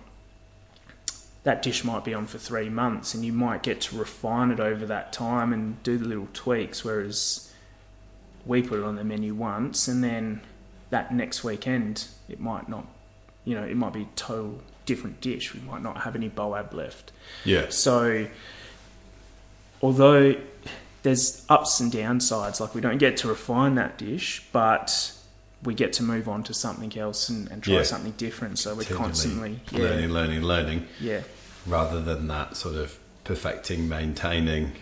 [1.45, 4.59] that dish might be on for three months, and you might get to refine it
[4.59, 6.85] over that time and do the little tweaks.
[6.85, 7.53] Whereas
[8.47, 10.41] we put it on the menu once, and then
[10.91, 12.87] that next weekend it might not,
[13.45, 15.55] you know, it might be a total different dish.
[15.55, 17.13] We might not have any boab left.
[17.45, 17.67] Yeah.
[17.71, 18.27] So,
[19.83, 20.35] although
[21.03, 25.13] there's ups and downsides, like we don't get to refine that dish, but
[25.63, 27.83] we get to move on to something else and, and try Yeah.
[27.85, 28.59] something different.
[28.59, 31.23] So we're constantly, yeah, learning, learning, learning, yeah,
[31.67, 34.73] rather than that sort of perfecting, maintaining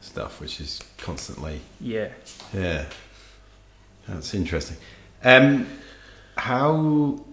[0.00, 2.08] stuff, which is constantly Yeah.
[2.52, 2.86] yeah.
[4.08, 4.76] That's interesting.
[5.22, 5.68] Um,
[6.36, 7.24] how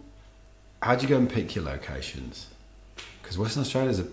[0.81, 2.47] how do you go and pick your locations?
[3.21, 4.07] Because Western Australia's a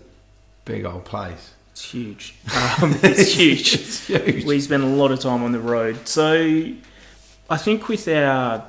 [0.65, 1.53] big old place.
[1.71, 2.35] It's huge.
[2.81, 3.73] Um, it's huge.
[3.73, 4.45] It's huge.
[4.45, 6.07] We spend a lot of time on the road.
[6.07, 6.71] So
[7.49, 8.63] I think with our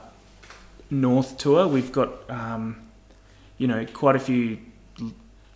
[0.90, 2.80] North tour, we've got, um,
[3.58, 4.58] you know, quite a few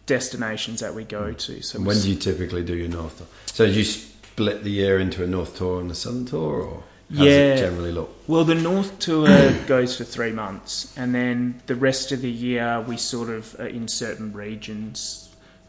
[0.07, 1.63] destinations that we go to.
[1.63, 3.27] So when do you typically do your North tour?
[3.47, 6.83] So do you split the year into a North tour and a Southern tour, or
[7.13, 7.55] how does Yeah.
[7.55, 8.15] it generally look?
[8.27, 12.81] Well, the North tour goes for three months, and then the rest of the year
[12.81, 15.29] we sort of are in certain regions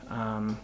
[0.10, 0.60] um,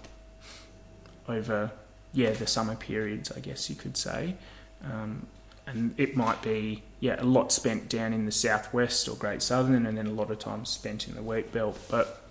[1.27, 1.71] over,
[2.13, 4.35] yeah, the summer periods, I guess you could say.
[4.83, 5.27] Um,
[5.67, 9.85] and it might be, yeah, a lot spent down in the southwest or Great Southern,
[9.85, 11.77] and then a lot of time spent in the wheat belt.
[11.89, 12.21] But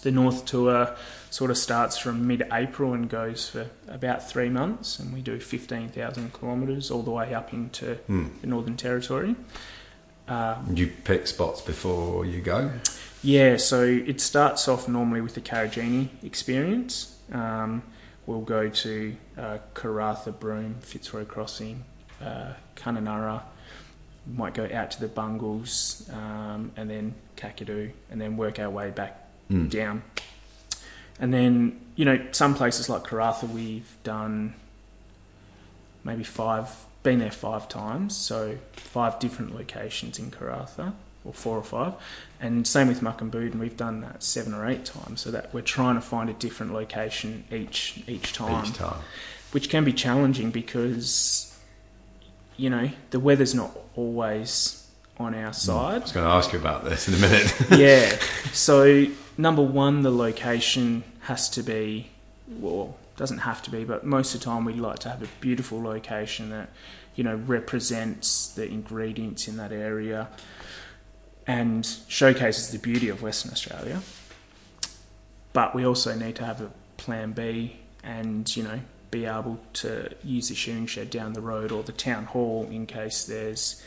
[0.00, 0.94] the North tour
[1.30, 6.32] sort of starts from mid-April and goes for about three months, and we do 15,000
[6.34, 8.28] kilometres all the way up into Hmm.
[8.40, 9.34] the Northern Territory.
[10.28, 12.70] Do you pick spots before you go?
[13.22, 17.18] yeah, so it starts off normally with the Karijini experience.
[17.32, 17.82] Um,
[18.26, 21.84] we'll go to uh, Karratha, Broome, Fitzroy Crossing,
[22.24, 23.42] uh, Kununurra.
[24.34, 28.90] Might go out to the Bungles um, and then Kakadu, and then work our way
[28.90, 29.21] back
[29.52, 29.68] Hmm.
[29.68, 30.02] down.
[31.20, 34.54] And then, you know, some places like Karratha, we've done
[36.04, 36.68] maybe five,
[37.02, 41.94] been there five times, so five different locations in Karratha, or four or five.
[42.40, 45.94] And same with Mukinbudin, we've done that seven or eight times, so that we're trying
[45.96, 49.00] to find a different location each each time, Each time.
[49.52, 51.56] which can be challenging because,
[52.56, 54.81] you know, the weather's not always
[55.18, 55.94] on our side.
[55.94, 57.54] I was going to ask you about this in a minute.
[57.78, 58.16] yeah.
[58.52, 59.06] So
[59.38, 62.10] number one, the location has to be,
[62.46, 65.28] well, doesn't have to be, but most of the time we'd like to have a
[65.40, 66.68] beautiful location that,
[67.14, 70.28] you know, represents the ingredients in that area
[71.46, 74.02] and showcases the beauty of Western Australia.
[75.52, 80.08] But we also need to have a plan B and, you know, be able to
[80.24, 83.82] use the shearing shed down the road or the town hall in case there's,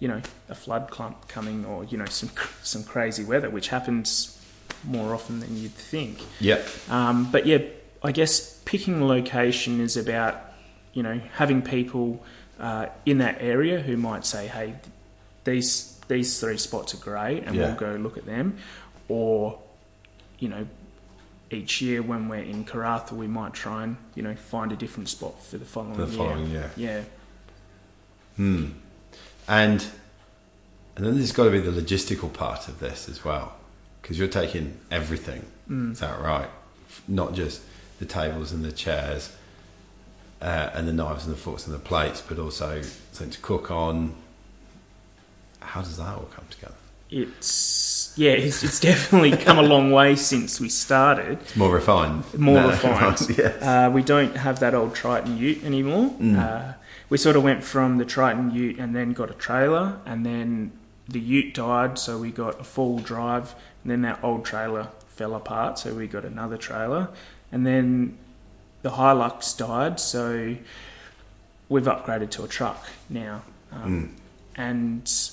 [0.00, 2.30] you know, a flood clump coming or, you know, some,
[2.62, 4.36] some crazy weather, which happens
[4.84, 6.18] more often than you'd think.
[6.40, 6.66] yep.
[6.88, 7.58] Um, but yeah,
[8.02, 10.40] I guess picking location is about
[10.94, 12.24] you know having people
[12.58, 14.74] uh, in that area who might say, "Hey,
[15.44, 17.66] these these three spots are great," and Yeah.
[17.66, 18.56] we'll go look at them.
[19.08, 19.58] Or
[20.38, 20.66] you know,
[21.50, 25.10] each year when we're in Karratha, we might try and you know find a different
[25.10, 26.16] spot for the following the year.
[26.16, 26.70] following year.
[26.76, 27.02] Yeah,
[28.36, 28.64] Hmm.
[29.50, 29.84] And
[30.96, 33.54] and then there's got to be the logistical part of this as well,
[34.00, 35.44] because you're taking everything.
[35.68, 35.92] Mm.
[35.92, 36.48] Is that right?
[37.08, 37.62] Not just
[37.98, 39.32] the tables and the chairs,
[40.40, 42.82] uh, and the knives and the forks and the plates, but also
[43.12, 44.14] something to cook on.
[45.60, 46.74] How does that all come together?
[47.12, 51.38] it's yeah, it's, it's definitely come a long way since we started.
[51.40, 52.22] It's more refined.
[52.38, 53.18] More No, refined.
[53.38, 53.62] yes.
[53.62, 56.10] Uh, we don't have that old Triton Ute anymore.
[56.20, 56.38] Mm.
[56.38, 56.72] Uh,
[57.10, 60.72] we sort of went from the Triton Ute and then got a trailer, and then
[61.08, 65.34] the Ute died, so we got a full drive, and then that old trailer fell
[65.34, 67.08] apart, so we got another trailer,
[67.52, 68.16] and then
[68.82, 70.56] the Hilux died, so
[71.68, 73.42] we've upgraded to a truck now.
[73.72, 74.10] Um, Mm.
[74.56, 75.30] and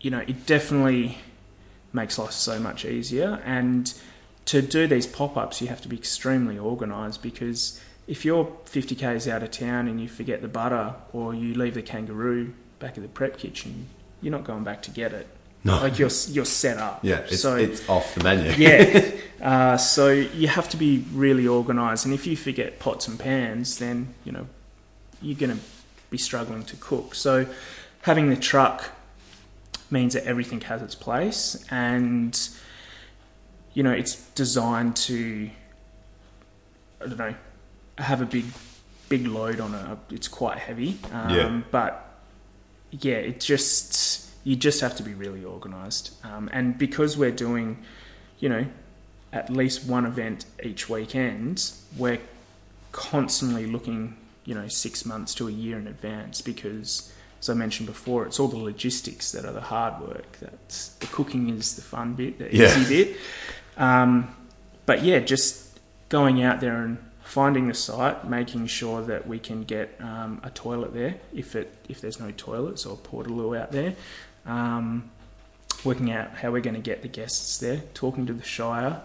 [0.00, 1.18] you know it definitely
[1.94, 3.94] makes life so much easier and
[4.44, 9.28] to do these pop-ups you have to be extremely organized because if you're 50 k's
[9.28, 13.02] out of town and you forget the butter or you leave the kangaroo back at
[13.02, 13.86] the prep kitchen
[14.20, 15.26] you're not going back to get it
[15.64, 15.80] No.
[15.80, 18.50] like you're you're set up yeah, it's, so it's off the menu.
[18.52, 19.10] yeah.
[19.42, 23.78] Uh, so you have to be really organised, and if you forget pots and pans,
[23.78, 24.46] then you know
[25.20, 25.60] you're going to
[26.10, 27.12] be struggling to cook.
[27.16, 27.46] So
[28.02, 28.90] having the truck
[29.90, 32.38] means that everything has its place, and
[33.74, 35.50] you know it's designed to
[37.00, 37.34] I don't know
[37.98, 38.44] have a big
[39.08, 40.14] big load on it.
[40.14, 41.60] It's quite heavy, um, Yeah.
[41.70, 42.08] but
[42.90, 47.78] yeah, it just you just have to be really organised, um, and because we're doing,
[48.40, 48.66] you know,
[49.32, 52.18] at least one event each weekend, we're
[52.92, 57.12] constantly looking, you know, six months to a year in advance because.
[57.40, 60.38] As I mentioned before, it's all the logistics that are the hard work.
[60.40, 62.78] That's the cooking is the fun bit, the Yeah.
[62.78, 63.16] easy bit.
[63.76, 64.32] Um,
[64.86, 66.98] but yeah, just going out there and
[67.32, 71.74] finding the site, making sure that we can get um, a toilet there if it
[71.88, 73.94] if there's no toilets or portaloo out there.
[74.44, 75.10] Um,
[75.82, 79.00] working out how we're going to get the guests there, talking to the Shire,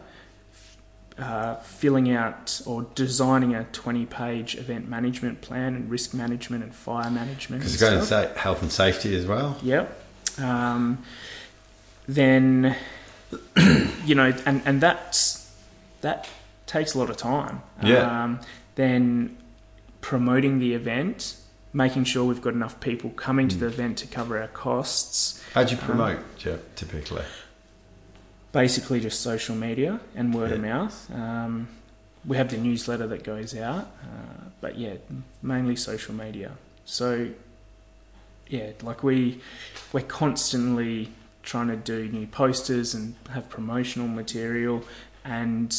[1.17, 6.75] uh, filling out or designing a 20 page event management plan and risk management and
[6.75, 7.61] fire management.
[7.61, 9.57] Because and going to say health and safety as well.
[9.63, 10.03] Yep.
[10.37, 11.01] Um,
[12.09, 12.75] then,
[14.05, 15.49] you know, and, and that's,
[16.01, 16.27] that
[16.67, 17.61] takes a lot of time.
[17.81, 18.23] Yeah.
[18.23, 18.39] Um,
[18.75, 19.37] then
[20.01, 21.35] promoting the event,
[21.73, 23.59] making sure we've got enough people coming to Mm.
[23.59, 25.43] the event to cover our costs.
[25.53, 27.23] How do you promote Jeff, typically?
[28.51, 31.11] Basically, just social media and word of mouth.
[31.13, 31.67] Um,
[32.25, 34.95] we have the newsletter that goes out, uh, but yeah,
[35.41, 36.51] mainly social media.
[36.85, 37.29] So,
[38.47, 39.41] yeah, like we
[39.93, 41.09] we're constantly
[41.43, 44.83] trying to do new posters and have promotional material,
[45.23, 45.75] and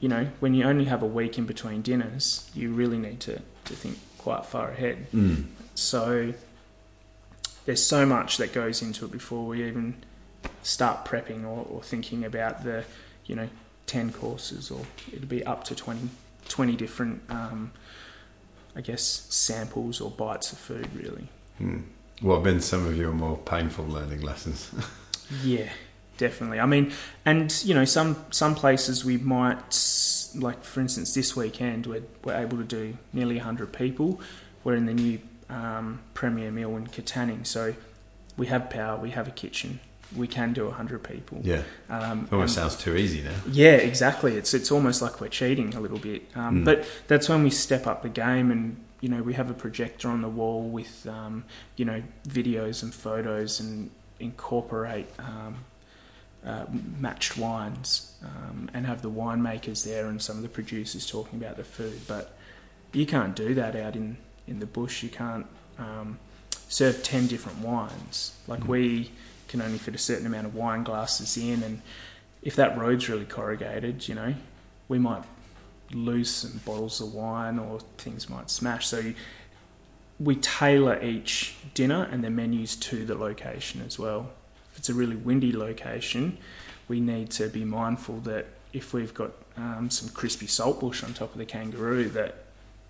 [0.00, 3.40] you know, when you only have a week in between dinners, you really need to
[3.64, 5.06] to think quite far ahead.
[5.12, 5.46] Mm.
[5.74, 6.34] So
[7.66, 9.94] there's so much that goes into it before we even
[10.62, 12.84] start prepping or, or thinking about the,
[13.26, 13.48] you know,
[13.86, 16.08] 10 courses or it'll be up to 20,
[16.48, 17.72] 20 different, um,
[18.76, 21.28] I guess, samples or bites of food, really.
[21.60, 21.84] Mm.
[22.20, 24.70] What have been some of your more painful learning lessons?
[25.44, 25.68] Yeah,
[26.18, 26.60] definitely.
[26.60, 26.92] I mean,
[27.24, 29.74] and you know, some some places we might
[30.34, 34.20] like, for instance, this weekend we're we're able to do nearly hundred people.
[34.64, 37.74] We're in the new um, Premier Mill in Katanning, so
[38.36, 39.80] we have power, we have a kitchen,
[40.14, 41.40] we can do hundred people.
[41.42, 43.34] yeah, Um, it almost and- sounds too easy now.
[43.50, 44.36] yeah, exactly.
[44.36, 46.22] It's it's almost like we're cheating a little bit.
[46.34, 46.64] Um, Mm.
[46.64, 50.08] But that's when we step up the game, and you know we have a projector
[50.08, 51.44] on the wall with um,
[51.76, 53.90] you know videos and photos, and
[54.20, 55.64] incorporate um,
[56.44, 56.66] uh,
[56.98, 61.56] matched wines, um, and have the winemakers there and some of the producers talking about
[61.56, 62.00] the food.
[62.06, 62.36] But
[62.92, 64.16] you can't do that out in
[64.46, 65.02] in the bush.
[65.02, 65.46] You can't
[65.78, 66.18] um,
[66.68, 68.32] serve ten different wines.
[68.46, 68.68] Like Mm.
[68.68, 69.10] we
[69.48, 71.82] can only fit a certain amount of wine glasses in, and
[72.42, 74.34] if that road's really corrugated, you know,
[74.88, 75.22] we might
[75.92, 78.86] lose some bottles of wine or things might smash.
[78.86, 79.14] So
[80.20, 84.30] we tailor each dinner and the menus to the location as well.
[84.78, 86.38] If it's a really windy location,
[86.86, 91.32] we need to be mindful that if we've got um, some crispy saltbush on top
[91.32, 92.44] of the kangaroo, that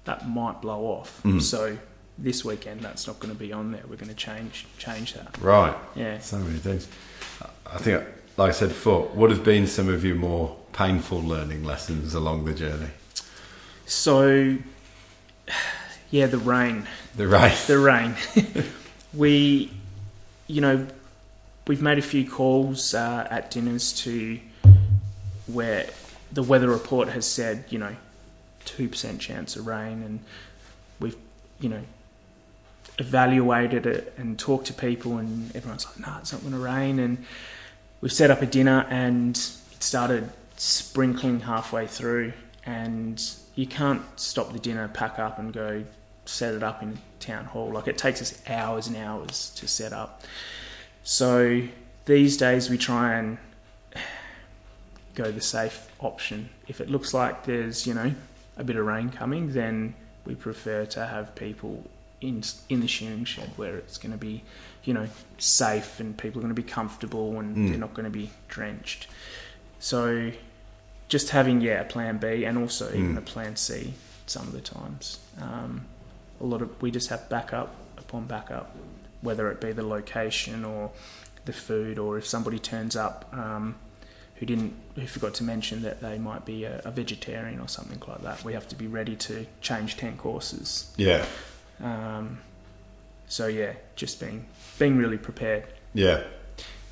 [0.05, 1.23] that might blow off.
[1.23, 1.41] Mm.
[1.41, 1.79] So
[2.19, 3.81] this weekend, that's not going to be on there.
[3.89, 5.39] We're going to change change that.
[5.41, 6.19] Right, Yeah.
[6.19, 6.89] so many things.
[7.65, 8.05] I think,
[8.37, 12.45] like I said before, what have been some of your more painful learning lessons along
[12.45, 12.91] the journey?
[13.87, 14.59] So,
[16.11, 16.87] yeah, the rain.
[17.17, 17.55] The rain.
[17.67, 18.15] The rain.
[19.15, 19.73] we,
[20.49, 20.87] you know,
[21.69, 24.41] we've made a few calls uh, at dinners to
[25.47, 25.87] where
[26.33, 27.95] the weather report has said, you know,
[28.65, 30.21] 2% chance of rain, and
[30.99, 31.17] we've,
[31.61, 31.81] you know,
[32.99, 36.99] evaluated it and talked to people, and everyone's like, no, it's not going to rain.
[36.99, 37.25] And
[38.01, 42.33] we've set up a dinner, and it started sprinkling halfway through,
[42.65, 43.23] and
[43.55, 45.85] you can't stop the dinner, pack up, and go
[46.25, 47.71] set it up in town hall.
[47.71, 50.25] Like it takes us hours and hours to set up.
[51.19, 51.63] So
[52.05, 53.39] these days we try and
[55.15, 56.51] go the safe option.
[56.69, 58.13] If it looks like there's you know
[58.59, 59.95] a bit of rain coming, then
[60.27, 61.85] we prefer to have people
[62.21, 64.43] in in the shearing shed where it's going to be
[64.85, 67.69] you know safe and people are going to be comfortable and Mm.
[67.71, 69.07] they're not going to be drenched.
[69.81, 70.31] So
[71.09, 73.19] just having yeah a plan B and also even Mm.
[73.19, 73.95] a plan C
[74.27, 75.21] some of the times.
[75.41, 75.87] Um,
[76.39, 78.77] a lot of we just have backup upon backup,
[79.21, 80.91] whether it be the location or
[81.45, 83.75] the food, or if somebody turns up um,
[84.37, 88.01] who didn't who forgot to mention that they might be a, a vegetarian or something
[88.07, 88.45] like that.
[88.45, 90.93] We have to be ready to change ten courses.
[90.97, 91.25] Yeah,
[91.83, 92.39] Um,
[93.29, 94.47] so yeah, just being
[94.79, 95.65] being really prepared.
[95.95, 96.23] yeah.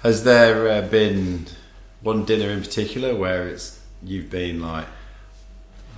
[0.02, 1.46] Has there uh, been
[2.00, 4.86] one dinner in particular where it's you've been like,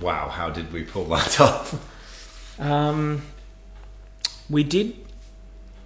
[0.01, 2.59] wow, how did we pull that off?
[2.59, 3.21] Um,
[4.49, 4.95] we did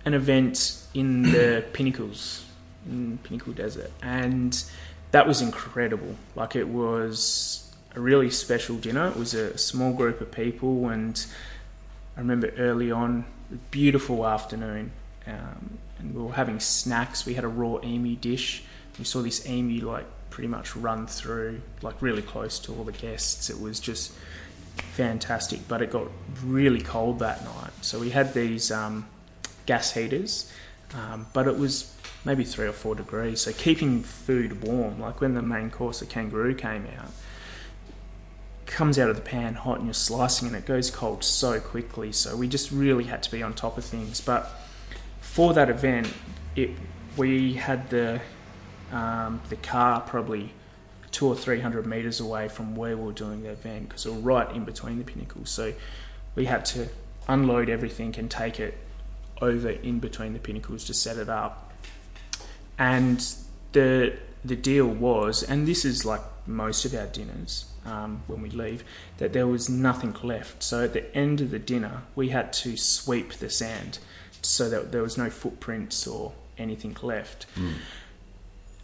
[0.05, 2.45] an event in the Pinnacles,
[2.85, 4.63] in Pinnacle Desert, and
[5.11, 6.15] that was incredible.
[6.35, 9.07] Like it was a really special dinner.
[9.07, 11.25] It was a small group of people, and
[12.17, 14.91] I remember early on, a beautiful afternoon,
[15.27, 17.25] um, and we were having snacks.
[17.25, 18.63] We had a raw emu dish.
[18.99, 22.91] We saw this emu like pretty much run through, like really close to all the
[22.91, 23.49] guests.
[23.49, 24.13] It was just
[24.75, 26.07] fantastic, but it got
[26.43, 27.71] really cold that night.
[27.81, 29.05] So we had these um,
[29.65, 30.51] gas heaters,
[30.93, 31.95] um, but it was
[32.25, 33.41] maybe three or four degrees.
[33.41, 37.11] So keeping food warm, like when the main course of kangaroo came out,
[38.65, 42.11] comes out of the pan hot and you're slicing and it goes cold so quickly.
[42.11, 44.21] So we just really had to be on top of things.
[44.21, 44.49] But
[45.21, 46.11] for that event,
[46.55, 46.71] it
[47.17, 48.21] we had the
[48.91, 50.53] um, the car probably
[51.11, 54.11] two or three hundred meters away from where we were doing the event because we
[54.11, 55.49] were right in between the pinnacles.
[55.49, 55.73] So
[56.35, 56.87] we had to
[57.27, 58.77] unload everything and take it
[59.41, 61.71] over in between the pinnacles to set it up.
[62.77, 63.25] And
[63.73, 68.49] the the deal was, and this is like most of our dinners um, when we
[68.49, 68.83] leave,
[69.17, 70.61] that there was nothing left.
[70.61, 73.99] So at the end of the dinner, we had to sweep the sand
[74.41, 77.45] so that there was no footprints or anything left.
[77.55, 77.73] Mm.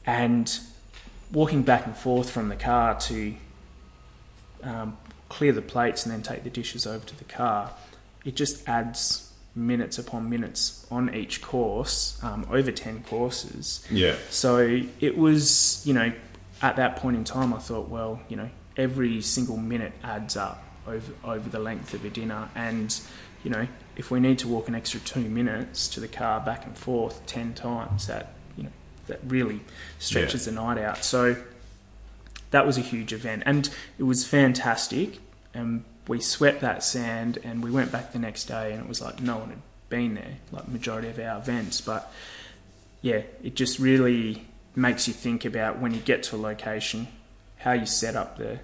[0.06, 0.60] And
[1.32, 3.34] walking back and forth from the car to
[4.64, 4.98] um,
[5.28, 7.72] clear the plates and then take the dishes over to the car,
[8.26, 9.29] it just adds
[9.66, 13.86] minutes upon minutes on each course, um, over 10 courses.
[13.92, 14.16] Yeah.
[14.30, 16.12] So it was, you know,
[16.62, 20.64] at that point in time, I thought, well, you know, every single minute adds up
[20.88, 22.50] over, over the length of a dinner.
[22.56, 22.98] And,
[23.44, 26.66] you know, if we need to walk an extra two minutes to the car back
[26.66, 28.72] and forth 10 times, that, you know,
[29.08, 29.62] that really
[30.00, 31.04] stretches the night out.
[31.04, 31.36] So
[32.52, 33.44] that was a huge event.
[33.46, 35.20] And it was fantastic.
[35.54, 39.00] And we swept that sand and we went back the next day and it was
[39.00, 41.80] like no one had been there, like majority of our events.
[41.82, 42.12] But
[43.04, 47.08] yeah, it just really makes you think about when you get to a location,
[47.58, 48.60] how you set up the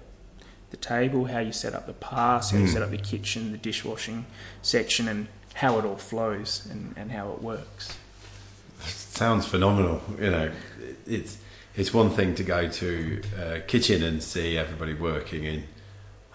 [0.70, 2.72] the table, how you set up the pass, how you Mm.
[2.72, 4.26] set up the kitchen, the dishwashing
[4.62, 7.96] section, and how it all flows and, and how it works.
[8.84, 10.02] Sounds phenomenal.
[10.20, 10.50] You know,
[11.06, 11.38] it's
[11.76, 15.62] it's one thing to go to a kitchen and see everybody working in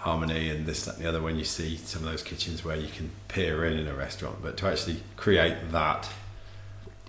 [0.01, 1.21] harmony and this, that, and the other.
[1.21, 4.37] When you see some of those kitchens where you can peer in in a restaurant,
[4.41, 6.09] but to actually create that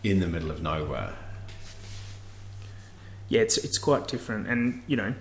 [0.03, 1.15] in the middle of nowhere.
[3.29, 4.47] yeah, it's it's quite different.
[4.47, 5.15] And you know,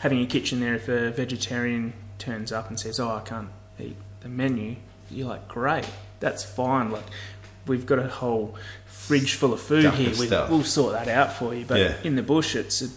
[0.00, 3.96] having a kitchen there, if a vegetarian turns up and says, "Oh, I can't eat
[4.20, 4.76] the menu,"
[5.10, 5.86] you're like, "Great,
[6.20, 7.04] that's fine." Like,
[7.66, 8.56] we've got a whole
[8.86, 10.10] fridge full of food Stack here.
[10.10, 11.64] of we, we'll sort that out for you.
[11.64, 11.94] But Yeah.
[12.04, 12.88] in the bush, it's a,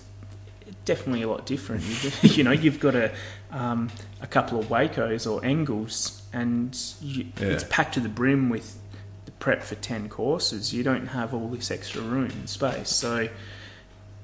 [0.86, 1.84] definitely a lot different.
[1.84, 3.12] You, you know, you've got a
[3.56, 3.90] um,
[4.22, 7.48] a couple of Waecos or Engels, and you, Yeah.
[7.48, 8.78] it's packed to the brim with
[9.26, 10.74] the prep for ten courses.
[10.74, 13.30] You don't have all this extra room and space, so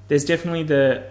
[0.08, 1.04] there's definitely the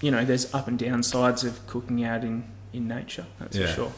[0.00, 3.66] you know there's up and down sides of cooking out in in nature that's Yeah.
[3.68, 3.92] for sure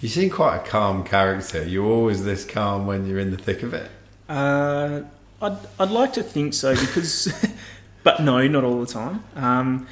[0.00, 1.62] You seem quite a calm character.
[1.64, 3.90] You're always this calm when you're in the thick of it.
[4.28, 5.02] uh,
[5.42, 7.32] I'd, I'd like to think so because
[8.02, 9.86] but no not all the time um,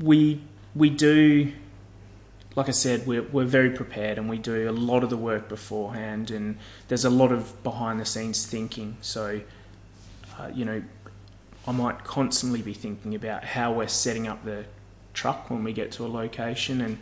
[0.00, 0.40] we
[0.74, 1.52] we do
[2.54, 5.48] like I said we're, we're very prepared and we do a lot of the work
[5.48, 9.40] beforehand and there's a lot of behind the scenes thinking so
[10.38, 10.82] uh, you know
[11.66, 14.64] I might constantly be thinking about how we're setting up the
[15.14, 16.98] truck when we get to a location and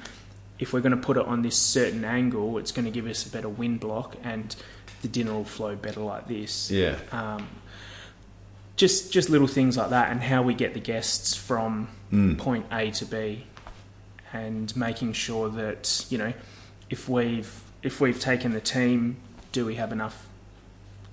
[0.58, 3.24] if we're going to put it on this certain angle, it's going to give us
[3.24, 4.54] a better wind block and
[5.00, 6.70] the dinner will flow better like this.
[6.70, 6.98] Yeah.
[7.12, 7.48] Um,
[8.76, 12.36] just just little things like that and how we get the guests from Mm.
[12.38, 13.46] point A to B
[14.32, 16.32] and making sure that, you know,
[16.88, 19.16] if we've if we've taken the team,
[19.52, 20.28] do we have enough,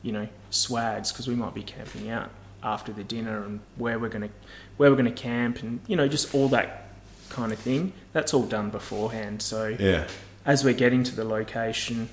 [0.03, 2.30] you know, swags because we might be camping out
[2.63, 4.30] after the dinner and where we're going to
[4.78, 6.89] where we're to camp and you know just all that
[7.30, 7.93] kind of thing.
[8.13, 9.41] That's all done beforehand.
[9.41, 10.07] So Yeah.
[10.45, 12.09] as we're getting to the location,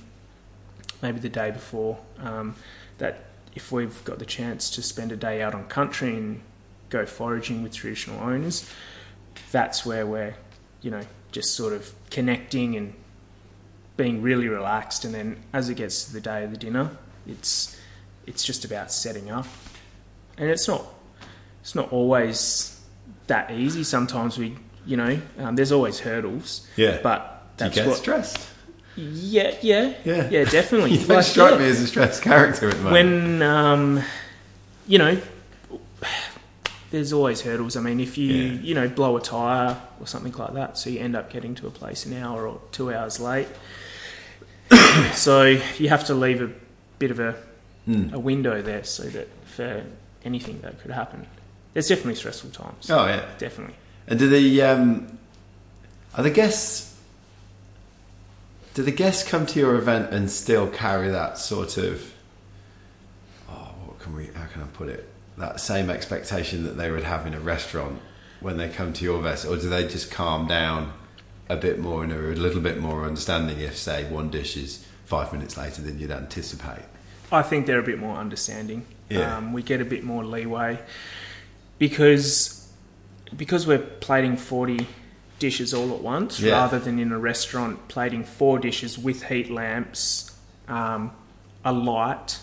[1.03, 2.57] maybe the day before, um,
[2.99, 3.25] that
[3.55, 6.41] if we've got the chance to spend a day out on country and
[6.91, 8.69] go foraging with traditional owners,
[9.53, 10.35] that's where we're,
[10.85, 11.01] you know,
[11.33, 12.93] just sort of connecting and
[13.97, 15.05] being really relaxed.
[15.05, 16.91] And then as it gets to the day of the dinner,
[17.27, 17.81] it's
[18.27, 19.47] it's just about setting up,
[20.39, 20.85] and it's not
[21.63, 22.81] it's not always
[23.29, 23.83] that easy.
[23.83, 24.57] Sometimes we,
[24.87, 27.01] you know, um, there's always hurdles, Yeah.
[27.03, 27.97] but Do you that's get what.
[27.97, 28.39] stressed?
[28.97, 30.29] Yeah, yeah, Yeah.
[30.31, 30.93] yeah, definitely.
[30.99, 32.93] You Like, strike yeah, me as a stressed character at the moment.
[32.93, 34.03] when um,
[34.87, 35.19] you know,
[36.95, 37.77] there's always hurdles.
[37.77, 38.61] I mean, if you Yeah.
[38.63, 41.67] you know blow a tire or something like that, so you end up getting to
[41.67, 43.49] a place an hour or two hours late.
[45.15, 45.43] so
[45.79, 46.51] you have to leave a
[46.99, 47.35] bit of a,
[47.89, 48.13] Mm.
[48.15, 49.85] a window there so that for
[50.25, 51.27] anything that could happen.
[51.75, 52.89] There's definitely stressful times.
[52.91, 53.25] Oh yeah.
[53.39, 53.75] Definitely.
[54.07, 55.19] And do the um,
[56.17, 56.95] are the guests?
[58.75, 62.13] Do the guests come to your event and still carry that sort of?
[63.51, 64.27] Oh, what can we?
[64.35, 65.09] How can I put it?
[65.37, 68.01] That same expectation that they would have in a restaurant
[68.41, 70.93] when they come to your event, or do they just calm down
[71.49, 74.87] a bit more and are a little bit more understanding if, say, one dish is
[75.05, 76.85] five minutes later than you'd anticipate?
[77.33, 78.87] I think they're a bit more understanding.
[79.11, 79.37] Yeah.
[79.37, 80.79] Um, we get a bit more leeway
[81.79, 82.69] because
[83.37, 84.87] because we're plating forty
[85.39, 86.53] dishes all at once Yeah.
[86.53, 90.31] rather than in a restaurant plating four dishes with heat lamps,
[90.69, 91.11] um,
[91.65, 92.39] a light,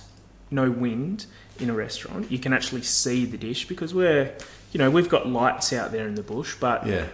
[0.51, 1.25] no wind.
[1.61, 4.33] In a restaurant, you can actually see the dish because we're,
[4.71, 7.05] you know, we've got lights out there in the bush, but Yeah.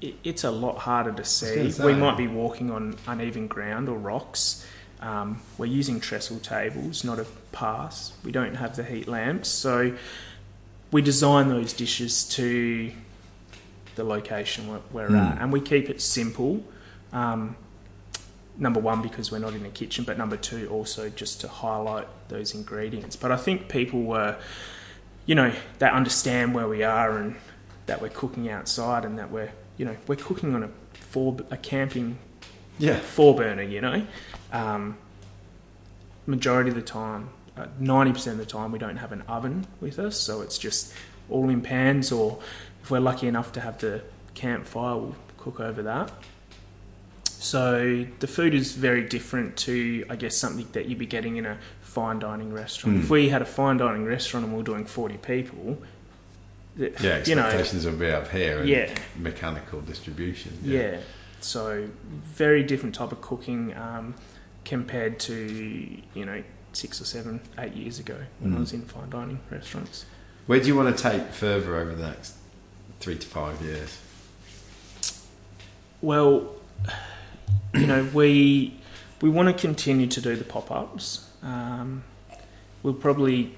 [0.00, 1.70] it, it's a lot harder to see.
[1.70, 1.84] say.
[1.84, 4.66] We might be walking on uneven ground or rocks.
[5.00, 8.12] Um, we're using trestle tables, not a pass.
[8.24, 9.92] We don't have the heat lamps, so
[10.90, 12.92] we design those dishes to
[13.94, 15.32] the location where we're Mm.
[15.32, 16.62] at, and we keep it simple.
[17.12, 17.56] Um,
[18.58, 22.08] number one, because we're not in the kitchen, but number two, also just to highlight
[22.28, 23.16] those ingredients.
[23.16, 24.36] But I think people were,
[25.26, 27.36] you know, they understand where we are and
[27.86, 31.56] that we're cooking outside and that we're, you know, we're cooking on a four a
[31.56, 32.18] camping
[32.78, 32.98] Yeah.
[33.00, 33.62] four burner.
[33.62, 34.06] You know,
[34.52, 34.96] um,
[36.26, 39.66] majority of the time, uh, ninety percent of the time, we don't have an oven
[39.80, 40.92] with us, so it's just
[41.30, 42.10] all in pans.
[42.12, 42.38] Or
[42.82, 44.02] if we're lucky enough to have the
[44.34, 46.10] campfire, we'll cook over that.
[47.38, 51.46] So the food is very different to, I guess, something that you'd be getting in
[51.46, 52.96] a fine dining restaurant.
[52.98, 53.02] Mm.
[53.02, 55.78] If we had a fine dining restaurant and we we're doing forty people,
[56.78, 58.94] th- Yeah, you know, expectations will be up here and Yeah.
[59.18, 60.58] mechanical distribution.
[60.62, 60.98] yeah.
[61.40, 61.88] So
[62.24, 64.14] very different type of cooking um,
[64.64, 65.34] compared to
[66.14, 68.60] you know six or seven, eight years ago when I Mm.
[68.60, 70.06] was in fine dining restaurants.
[70.46, 72.34] Where do you want to take Fervour over the next
[73.00, 73.98] three to five years?
[76.02, 76.54] Well,
[77.74, 78.74] you know we
[79.20, 81.28] we want to continue to do the pop ups.
[81.42, 82.04] Um,
[82.82, 83.54] we'll probably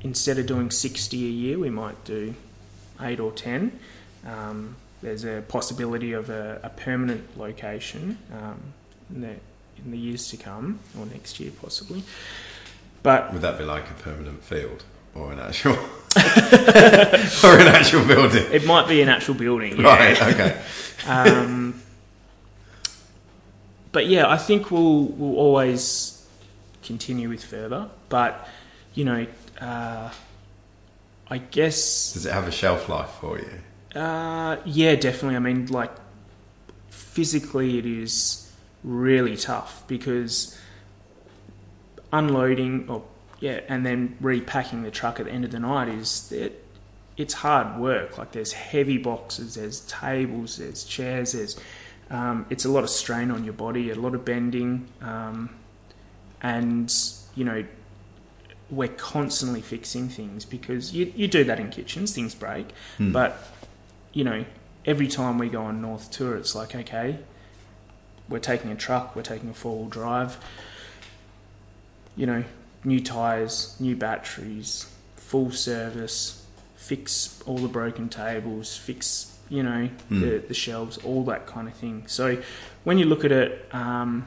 [0.00, 2.34] instead of doing sixty a year, we might do
[3.00, 3.78] eight or ten.
[4.26, 8.60] Um, there's a possibility of a, a permanent location um,
[9.14, 9.34] in the
[9.84, 12.02] in the years to come, or next year possibly.
[13.02, 14.82] But Would that be like a permanent field
[15.14, 15.72] or an actual
[17.44, 18.44] or an actual building?
[18.50, 19.76] it might be an actual building.
[19.76, 19.84] yeah.
[19.86, 20.22] Right.
[20.22, 20.56] Okay.
[21.06, 21.63] Um,
[23.94, 26.26] but yeah, I think we'll we'll always
[26.82, 27.88] continue with Fervour.
[28.10, 28.46] But
[28.92, 29.26] you know,
[29.60, 30.10] uh,
[31.30, 33.98] I guess Does it have a shelf life for you?
[33.98, 35.36] uh, yeah, definitely.
[35.36, 35.92] I mean, like
[36.90, 40.58] physically, it is really tough because
[42.12, 43.04] unloading or
[43.40, 46.60] yeah, and then repacking the truck at the end of the night is it.
[47.16, 48.18] It's hard work.
[48.18, 51.56] Like there's heavy boxes, there's tables, there's chairs, there's
[52.14, 55.50] um, it's a lot of strain on your body, a lot of bending, um,
[56.40, 56.92] and
[57.34, 57.64] you know
[58.70, 62.66] we're constantly fixing things because you, you do that in kitchens, things break,
[62.98, 63.12] Hmm.
[63.12, 63.36] but
[64.12, 64.44] you know
[64.86, 67.18] every time we go on North Tour, it's like okay,
[68.28, 70.38] we're taking a truck, we're taking a four wheel drive,
[72.16, 72.44] you know,
[72.84, 74.86] new tires, new batteries,
[75.16, 76.46] full service,
[76.76, 80.20] fix all the broken tables, fix you know Hmm.
[80.20, 82.04] the, the shelves, all that kind of thing.
[82.06, 82.42] So
[82.84, 84.26] when you look at it um,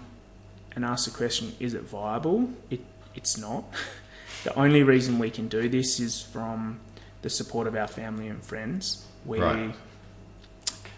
[0.76, 2.50] and ask the question, is it viable?
[2.70, 2.82] It
[3.16, 3.64] it's not.
[4.44, 6.80] the only reason we can do this is from
[7.24, 9.06] the support of our family and friends.
[9.26, 9.76] We Right.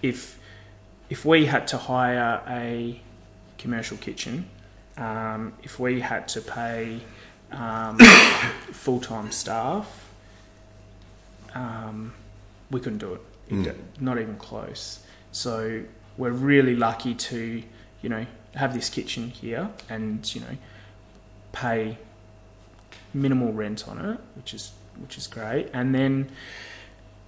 [0.02, 0.38] if
[1.10, 3.02] if we had to hire a
[3.58, 4.48] commercial kitchen,
[4.98, 7.00] um, if we had to pay
[7.52, 7.98] um,
[8.74, 9.88] full time staff,
[11.56, 12.14] um,
[12.70, 13.22] we couldn't do it.
[13.50, 13.76] Mm.
[14.00, 15.00] Not even close.
[15.32, 15.84] So
[16.18, 17.64] we're really lucky to,
[18.02, 18.26] you know,
[18.56, 20.58] have this kitchen here and you know,
[21.52, 21.98] pay
[23.14, 25.70] minimal rent on it, which is which is great.
[25.74, 26.30] And then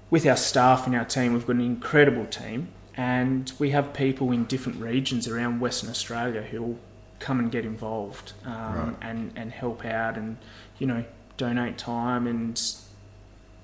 [0.09, 4.31] with our staff and our team, we've got an incredible team, and we have people
[4.31, 6.79] in different regions around Western Australia who will
[7.19, 8.95] come and get involved um, Right.
[9.01, 10.37] and and help out and
[10.79, 11.03] you know
[11.37, 12.61] donate time and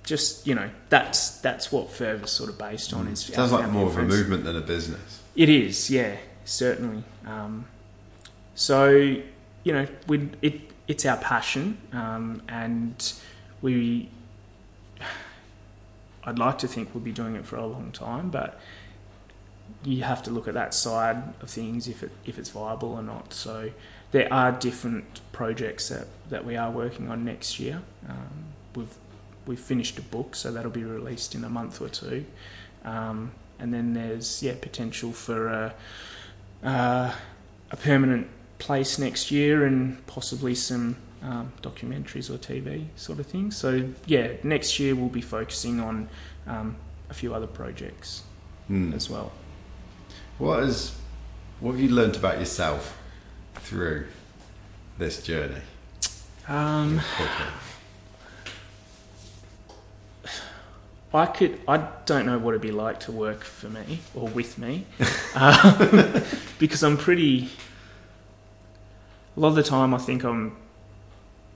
[0.07, 3.25] just you know that's that's what Fervour's sort of based on is.
[3.25, 5.21] Sounds like more of a movement than a business.
[5.35, 7.03] It is, yeah, certainly.
[7.25, 7.67] Um,
[8.55, 13.13] so, you know, we it it's our passion, um, and
[13.61, 14.09] we.
[16.23, 18.59] I'd like to think we'll be doing it for a long time, but
[19.83, 23.03] you have to look at that side of things if it if it's viable or
[23.03, 23.33] not.
[23.33, 23.71] So
[24.11, 27.81] there are different projects that, that we are working on next year.
[28.09, 28.45] Um,
[28.75, 28.95] we've
[29.47, 32.25] we've finished a book, so that'll be released in a month or two.
[32.83, 35.73] Um, and then there's yeah potential for a,
[36.63, 37.11] uh,
[37.71, 38.27] a permanent
[38.59, 43.49] place next year and possibly some um, documentaries or TV sort of thing.
[43.51, 46.09] So yeah, next year we'll be focusing on
[46.45, 46.75] um,
[47.09, 48.23] a few other projects
[48.67, 48.93] Hmm.
[48.93, 49.31] as well.
[50.39, 50.93] What is
[51.61, 52.97] what have you learnt about yourself
[53.55, 54.07] through
[54.97, 55.61] this journey?
[56.47, 57.53] Um, Cooking?
[61.13, 61.59] I could.
[61.67, 64.85] I don't know what it'd be like to work for me or with me,
[65.35, 66.23] um,
[66.59, 67.49] because I'm pretty.
[69.35, 70.57] A lot of the time, I think I'm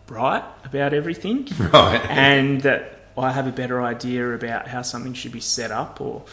[0.08, 2.00] right about everything, Right.
[2.10, 6.24] and that I have a better idea about how something should be set up, or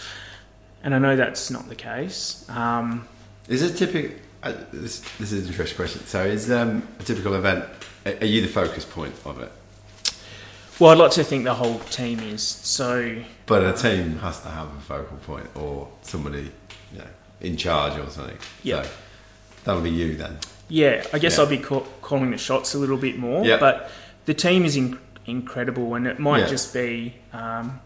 [0.83, 2.49] and I know that's not the case.
[2.49, 3.09] Um,
[3.49, 4.17] Is a typical?
[4.43, 6.07] Uh, this, this is an interesting question.
[6.07, 7.65] So, is um, a typical event?
[8.07, 9.51] Are you the focus point of it?
[10.79, 13.23] Well, I'd like to think the whole team is so.
[13.47, 16.51] But a team has to have a focal point or somebody,
[16.93, 17.05] you know,
[17.41, 18.37] in charge or something.
[18.63, 18.83] Yeah.
[18.83, 18.91] So
[19.65, 20.39] that'll be you then.
[20.69, 21.45] Yeah, I guess Yeah.
[21.45, 23.45] I'll be ca- calling the shots a little bit more.
[23.45, 23.59] Yeah.
[23.59, 23.91] But
[24.27, 26.47] the team is in- incredible, and it might Yeah.
[26.49, 27.81] just be, um,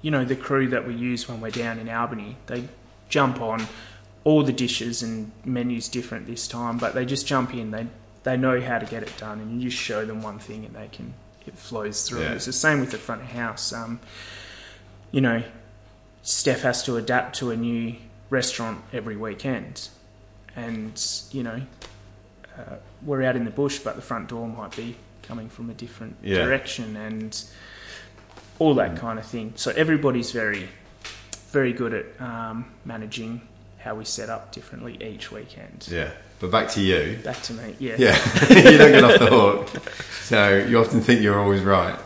[0.00, 2.36] you know, the crew that we use when we're down in Albany.
[2.46, 2.64] They
[3.08, 3.66] jump on
[4.24, 7.70] all the dishes and menus different this time, but they just jump in.
[7.70, 7.86] They
[8.24, 10.74] they know how to get it done, and you just show them one thing, and
[10.76, 11.12] they can
[11.46, 12.22] it flows through.
[12.22, 12.32] Yeah.
[12.32, 13.72] It's the same with the front of house.
[13.72, 14.00] Um,
[15.10, 15.42] you know,
[16.22, 17.96] Steph has to adapt to a new
[18.30, 19.88] restaurant every weekend,
[20.56, 21.00] and
[21.32, 21.60] you know
[22.58, 25.74] uh, we're out in the bush, but the front door might be coming from a
[25.74, 26.44] different Yeah.
[26.44, 27.42] direction and
[28.58, 28.98] all that Mm.
[28.98, 29.52] kind of thing.
[29.56, 30.68] So everybody's very,
[31.50, 33.40] very good at um, managing
[33.78, 35.88] how we set up differently each weekend.
[35.90, 36.10] Yeah.
[36.42, 37.20] But back to you.
[37.22, 37.94] Back to me, yeah.
[37.96, 38.18] Yeah.
[38.50, 39.68] you don't get off the hook.
[40.24, 41.96] So you often think you're always right.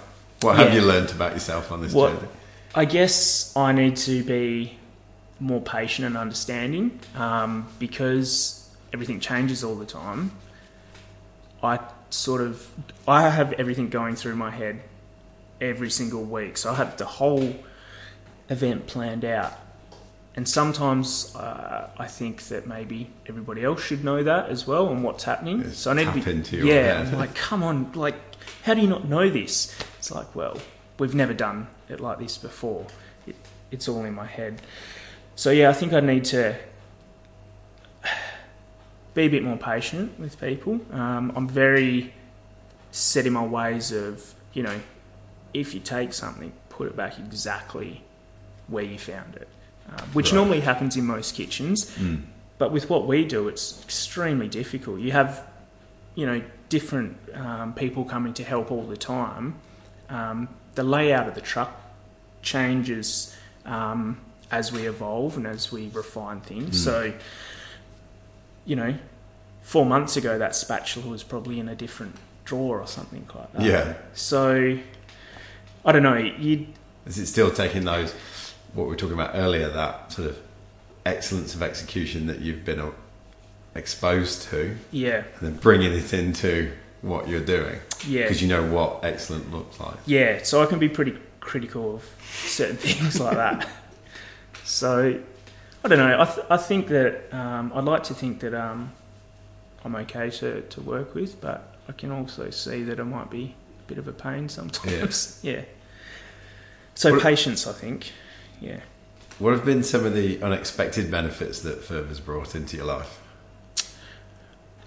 [0.42, 0.80] What have Yeah.
[0.80, 2.28] you learnt about yourself on this What- journey?
[2.74, 4.78] I guess I need to be
[5.40, 10.32] more patient and understanding um, because everything changes all the time.
[11.62, 11.78] I
[12.10, 12.68] sort of
[13.08, 14.82] I have everything going through my head
[15.62, 17.56] every single week, so I have the whole
[18.50, 19.54] event planned out.
[20.36, 25.02] And sometimes uh, I think that maybe everybody else should know that as well and
[25.02, 25.62] what's happening.
[25.62, 27.10] Yeah, so I need to be yeah.
[27.16, 28.16] like, come on, like,
[28.62, 29.74] how do you not know this?
[29.98, 30.58] It's like, well,
[30.98, 32.86] we've never done it like this before.
[33.26, 33.36] It,
[33.70, 34.60] it's all in my head.
[35.36, 36.56] So yeah, I think I need to
[39.14, 40.80] be a bit more patient with people.
[40.92, 42.12] Um, I'm very
[42.90, 44.80] set in my ways of, you know,
[45.54, 48.04] if you take something, put it back exactly
[48.68, 49.48] where you found it,
[49.88, 50.36] um, which Right.
[50.36, 51.90] normally happens in most kitchens.
[51.96, 52.22] Mm.
[52.58, 55.00] But with what we do, it's extremely difficult.
[55.00, 55.46] You have,
[56.14, 59.54] you know, different um, people coming to help all the time.
[60.08, 61.80] Um, the layout of the truck
[62.42, 63.34] changes
[63.64, 64.18] um,
[64.50, 66.80] as we evolve and as we refine things.
[66.80, 66.84] Mm.
[66.84, 67.12] So,
[68.64, 68.94] you know,
[69.62, 72.14] four months ago, that spatula was probably in a different
[72.44, 73.62] drawer or something like that.
[73.62, 73.94] Yeah.
[74.14, 74.78] So,
[75.84, 76.16] I don't know.
[76.16, 76.66] You
[77.06, 78.14] Is it still taking those,
[78.76, 80.38] what we were talking about earlier, that sort of
[81.04, 82.92] excellence of execution that you've been
[83.74, 86.72] exposed to, yeah, and then bringing it into
[87.02, 87.78] what you're doing?
[88.06, 88.22] yeah.
[88.22, 89.96] Because you know what excellent looks like.
[90.06, 92.04] Yeah, so I can be pretty critical of
[92.44, 93.68] certain things like that.
[94.64, 95.20] So
[95.84, 96.20] I don't know.
[96.20, 98.92] I, th- I think that um, I'd like to think that um,
[99.84, 103.54] I'm okay to, to work with, but I can also see that I might be
[103.84, 105.40] a bit of a pain sometimes.
[105.42, 105.62] Yeah.
[106.98, 108.10] So What- patience, I think.
[108.60, 108.80] Yeah.
[109.38, 113.20] What have been some of the unexpected benefits that Fervour's brought into your life?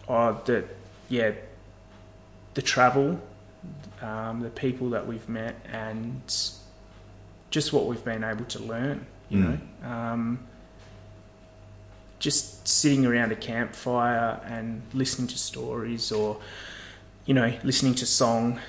[0.07, 0.65] Oh, the
[1.07, 1.31] yeah,
[2.55, 3.19] the travel,
[4.01, 6.21] um, the people that we've met, and
[7.51, 9.05] just what we've been able to learn.
[9.29, 9.59] You Mm.
[9.83, 10.39] know, um,
[12.17, 16.39] just sitting around a campfire and listening to stories, or
[17.25, 18.59] you know, listening to song,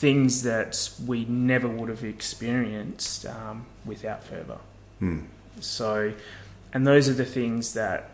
[0.00, 4.58] things that we never would have experienced um, without Fervour.
[4.98, 5.20] Hmm.
[5.60, 6.14] So,
[6.72, 8.08] and those are the things that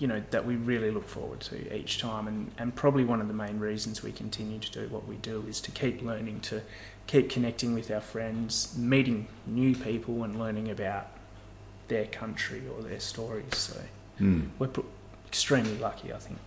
[0.00, 3.28] you know that we really look forward to each time, and and probably one of
[3.28, 6.62] the main reasons we continue to do what we do is to keep learning, to
[7.06, 11.06] keep connecting with our friends, meeting new people, and learning about
[11.86, 13.56] their country or their stories.
[13.56, 13.76] So
[14.18, 14.42] Hmm.
[14.58, 14.80] we're pr-
[15.28, 16.38] extremely lucky, I think.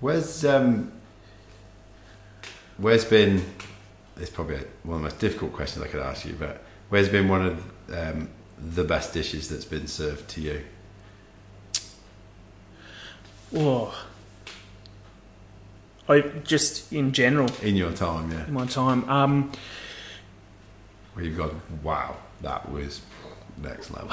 [0.00, 0.90] Where's um,
[2.82, 3.44] where's been?
[4.18, 7.28] It's probably one of the most difficult questions I could ask you, but where's been
[7.28, 8.28] one of um,
[8.58, 10.62] the best dishes that's been served to you?
[13.50, 13.92] Whoa.
[16.08, 19.08] I just in general in your time, yeah, in my time.
[19.08, 19.52] Um,
[21.14, 23.02] where you've gone, wow, that was
[23.62, 24.10] next level.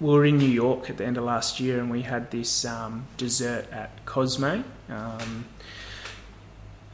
[0.00, 2.64] we were in New York at the end of last year, and we had this
[2.64, 5.44] um, dessert at Cosme, um,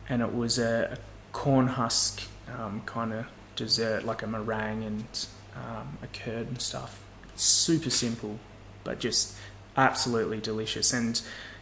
[0.08, 0.98] and it was a,
[1.36, 2.22] corn husk
[2.58, 3.26] um, kind of
[3.56, 7.04] dessert, like a meringue and um, a curd and stuff.
[7.34, 8.38] Super simple,
[8.84, 9.36] but just
[9.76, 10.94] absolutely delicious.
[10.94, 11.20] And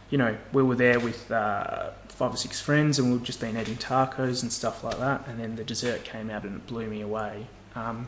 [0.09, 3.57] you know, we were there with uh, five or six friends, and we've just been
[3.57, 5.27] eating tacos and stuff like that.
[5.27, 7.47] And then the dessert came out, and it blew me away.
[7.75, 8.07] Um,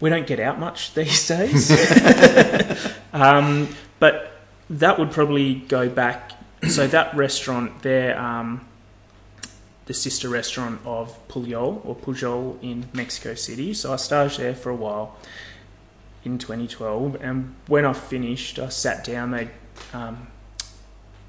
[0.00, 1.70] we don't get out much these days.
[3.12, 3.68] um,
[3.98, 4.32] but
[4.70, 6.32] that would probably go back
[6.68, 8.66] so that restaurant, they're um,
[9.86, 13.74] the sister restaurant of Pujol or Pujol in Mexico City.
[13.74, 15.16] So I staged there for a while
[16.24, 19.32] in 2012, and when I finished, I sat down.
[19.32, 19.48] They
[19.92, 20.28] um,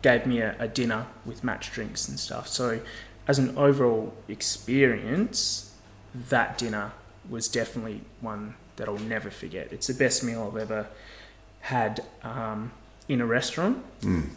[0.04, 2.48] gave me a, a dinner with match drinks and stuff.
[2.48, 2.80] So
[3.28, 5.74] as an overall experience,
[6.30, 6.92] that dinner
[7.30, 9.72] was definitely one that I'll never forget.
[9.72, 10.88] It's the best meal I've ever
[11.62, 12.72] had um,
[13.08, 14.30] in a restaurant, Mm.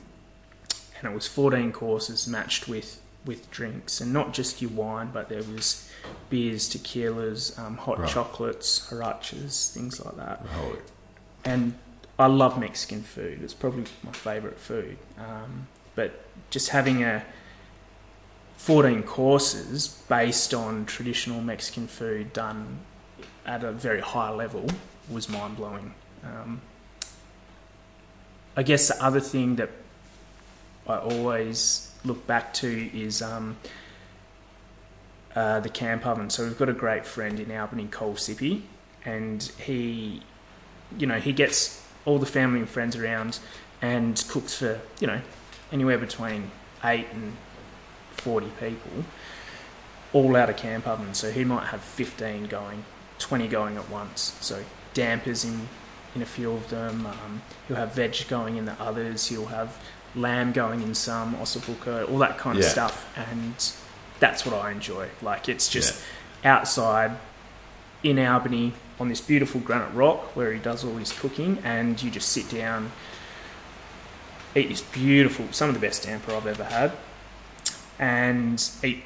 [0.99, 5.28] And it was 14 courses matched with with drinks, and not just your wine, but
[5.28, 5.90] there was
[6.30, 8.09] beers, tequilas, um, hot Right.
[8.09, 10.47] chocolates, horchatas, things like that.
[10.57, 10.78] Right.
[11.44, 11.74] And
[12.20, 13.40] I love Mexican food.
[13.42, 14.97] It's probably my favourite food.
[15.18, 15.66] Um,
[15.97, 17.24] but just having a
[18.59, 22.78] 14 courses based on traditional Mexican food done
[23.44, 24.66] at a very high level
[25.11, 25.94] was mind blowing.
[26.24, 26.61] Um,
[28.57, 29.70] I guess the other thing that
[30.89, 33.57] I always look back to is um,
[35.34, 36.30] uh, the camp oven.
[36.30, 38.62] So we've got a great friend in Albany, Cole Sippy,
[39.05, 40.22] and he,
[40.99, 43.39] you know, he gets all the family and friends around
[43.82, 45.20] and cooks for you know
[45.72, 46.51] anywhere between
[46.84, 47.37] eight and
[48.12, 49.05] forty people,
[50.12, 51.12] all out of camp oven.
[51.14, 52.84] So he might have fifteen going,
[53.18, 54.37] twenty going at once.
[54.41, 54.64] So
[54.95, 55.68] dampers in
[56.14, 57.07] in a few of them.
[57.07, 59.26] Um, he'll have veg going in the others.
[59.26, 59.78] He'll have
[60.16, 62.70] lamb going in some, ossobuco, all that kind of Yeah.
[62.70, 63.06] stuff.
[63.16, 63.54] And
[64.18, 65.08] that's what I enjoy.
[65.22, 66.02] Like it's just
[66.44, 67.12] outside
[68.02, 72.10] in Albany on this beautiful granite rock where he does all his cooking, and you
[72.10, 72.90] just sit down,
[74.54, 76.92] eat this beautiful, some of the best damper I've ever had,
[77.98, 79.02] and eat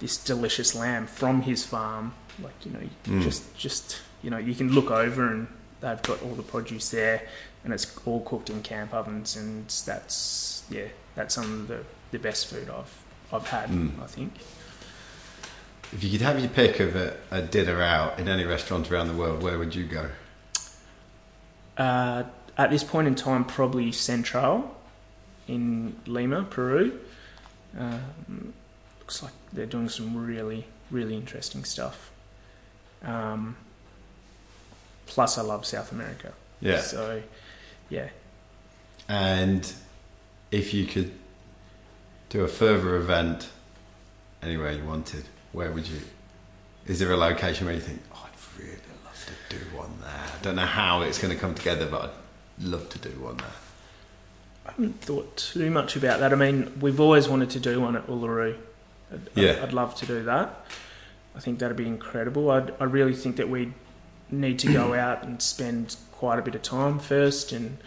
[0.00, 2.14] this delicious lamb from his farm.
[2.42, 3.22] Like you know, Mm.
[3.22, 5.46] just just you know, you can look over and
[5.80, 7.22] they've got all the produce there,
[7.64, 12.18] and it's all cooked in camp ovens, and that's yeah, that's some of the, the
[12.18, 13.02] best food I've
[13.32, 13.70] I've had.
[13.70, 14.00] Mm.
[14.02, 14.32] I think.
[15.92, 19.08] If you could have your pick of a, a dinner out in any restaurant around
[19.08, 20.10] the world, where would you go?
[21.76, 22.24] Uh,
[22.56, 24.76] at this point in time, probably Central
[25.46, 26.98] in Lima, Peru.
[27.78, 28.54] Um,
[29.00, 32.10] looks like they're doing some really, really interesting stuff.
[33.02, 33.56] Um,
[35.06, 36.32] plus, I love South America.
[36.60, 36.80] Yeah.
[36.80, 37.22] So,
[37.88, 38.08] yeah.
[39.08, 39.70] And
[40.50, 41.12] if you could
[42.30, 43.48] do a Fervour event
[44.42, 46.00] anywhere you wanted, where would you?
[46.86, 50.10] Is there a location where you think, oh, I'd really love to do one there?
[50.10, 52.02] I don't know how it's going to come together, but
[52.58, 53.46] I'd love to do one there.
[54.66, 56.32] I haven't thought too much about that.
[56.32, 58.56] I mean, we've always wanted to do one at Uluru.
[59.12, 59.52] I'd, Yeah.
[59.52, 60.66] I'd, I'd love to do that.
[61.36, 62.50] I think that'd be incredible.
[62.50, 63.72] I'd, I really think that we
[64.30, 67.78] need to go out and spend quite a bit of time first and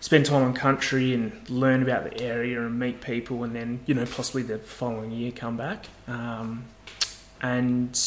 [0.00, 3.94] spend time on country and learn about the area and meet people and then, you
[3.94, 5.86] know, possibly the following year come back.
[6.06, 6.64] Um,
[7.40, 7.98] and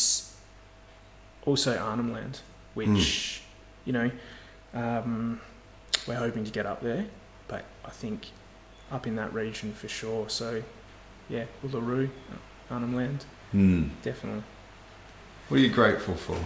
[1.46, 2.42] also Arnhem Land,
[2.76, 3.42] which,
[3.86, 4.12] you know,
[4.74, 5.42] um,
[6.08, 7.06] we're hoping to get up there
[7.48, 8.28] but I think
[8.92, 10.30] up in that region for sure.
[10.30, 10.64] So,
[11.30, 12.10] yeah, Uluru,
[12.70, 13.88] Arnhem Land, Hmm.
[14.02, 14.44] definitely.
[15.48, 16.38] What are you grateful for?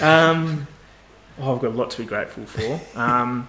[0.00, 0.66] Um,
[1.38, 2.80] oh, I've got a lot to be grateful for.
[2.98, 3.48] Um,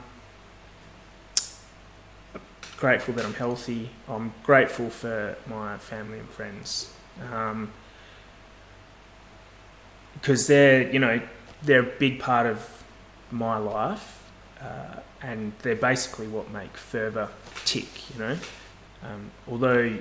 [2.77, 3.89] grateful that I'm healthy.
[4.07, 6.93] I'm grateful for my family and friends.
[7.31, 7.71] Um,
[10.13, 11.21] because they're, you know,
[11.63, 12.83] they're a big part of
[13.31, 14.23] my life.
[14.59, 17.29] Uh, and they're basically what make Fervour
[17.65, 18.37] tick, you know.
[19.03, 19.97] Um, although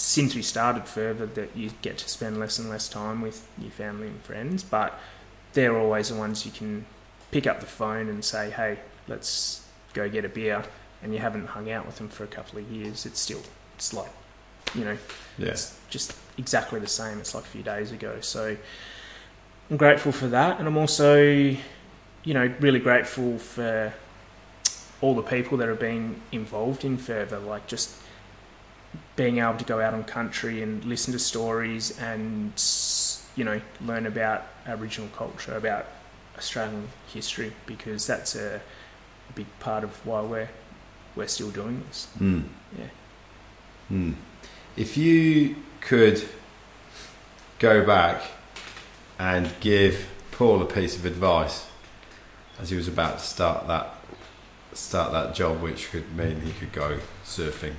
[0.00, 3.70] since we started Fervour, that you get to spend less and less time with your
[3.70, 4.98] family and friends, but
[5.52, 6.86] they're always the ones you can
[7.30, 8.78] pick up the phone and say, "Hey,
[9.08, 10.64] let's go get a beer,"
[11.02, 13.04] and you haven't hung out with them for a couple of years.
[13.04, 13.42] It's still,
[13.76, 14.10] it's like,
[14.74, 14.96] you know,
[15.36, 15.48] Yeah.
[15.48, 17.18] it's just exactly the same.
[17.18, 18.20] It's like a few days ago.
[18.22, 18.56] So
[19.70, 21.58] I'm grateful for that, and I'm also, you
[22.34, 23.92] know, really grateful for
[25.02, 27.90] all the people that have been involved in Fervour, like just
[29.20, 32.54] being able to go out on country and listen to stories and
[33.36, 35.84] you know learn about Aboriginal culture, about
[36.38, 38.62] Australian history, because that's a,
[39.28, 40.48] a big part of why we're
[41.14, 42.06] we're still doing this.
[42.16, 42.40] Hmm.
[42.78, 42.86] Yeah.
[43.88, 44.12] Hmm.
[44.74, 46.26] If you could
[47.58, 48.22] go back
[49.18, 51.66] and give Paul a piece of advice
[52.58, 53.96] as he was about to start that
[54.72, 57.74] start that job, which could mean he could go surfing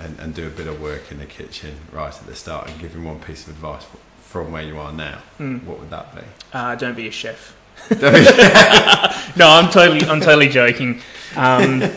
[0.00, 2.80] and, and do a bit of work in the kitchen right at the start, and
[2.80, 3.84] give him one piece of advice
[4.22, 5.64] from where you are now, Mm.
[5.64, 6.22] what would that be?
[6.52, 7.56] Uh, don't be a chef.
[7.90, 11.00] no, I'm totally, I'm totally joking.
[11.36, 11.82] Um,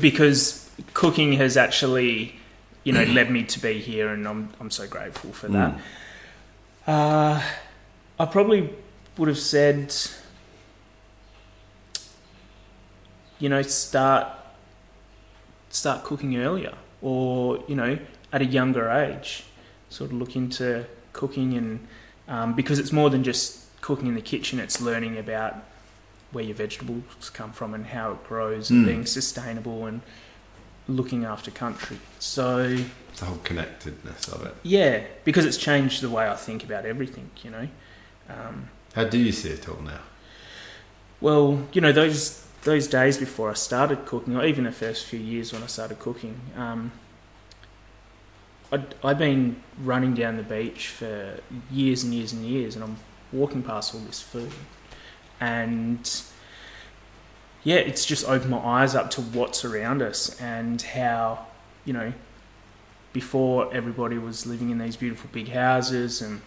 [0.00, 2.34] because cooking has actually,
[2.82, 5.72] you know, led me to be here, and I'm I'm so grateful for that.
[5.72, 5.80] Mm.
[6.86, 7.42] Uh,
[8.20, 8.70] I probably
[9.16, 9.94] would have said,
[13.38, 14.28] you know, start
[15.74, 17.98] start cooking earlier, or you know,
[18.32, 19.44] at a younger age,
[19.90, 21.86] sort of look into cooking, and
[22.28, 25.56] um, because it's more than just cooking in the kitchen; it's learning about
[26.32, 28.86] where your vegetables come from and how it grows, and Mm.
[28.88, 30.00] being sustainable and
[30.88, 31.98] looking after country.
[32.18, 32.76] So
[33.16, 34.54] the whole connectedness of it.
[34.62, 37.30] yeah, because it's changed the way I think about everything.
[37.42, 37.68] You know.
[38.28, 40.00] Um, How do you see it all now?
[41.20, 45.20] Well, you know those those days before I started cooking, or even the first few
[45.20, 46.92] years when I started cooking, um,
[48.72, 51.38] I'd, I'd been running down the beach for
[51.70, 52.96] years and years and years, and I'm
[53.32, 54.50] walking past all this food,
[55.40, 56.22] and
[57.62, 61.46] yeah, it's just opened my eyes up to what's around us and how
[61.84, 62.12] you know
[63.12, 66.40] before everybody was living in these beautiful big houses and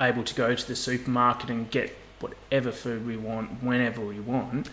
[0.00, 4.68] able to go to the supermarket and get whatever food we want whenever we want.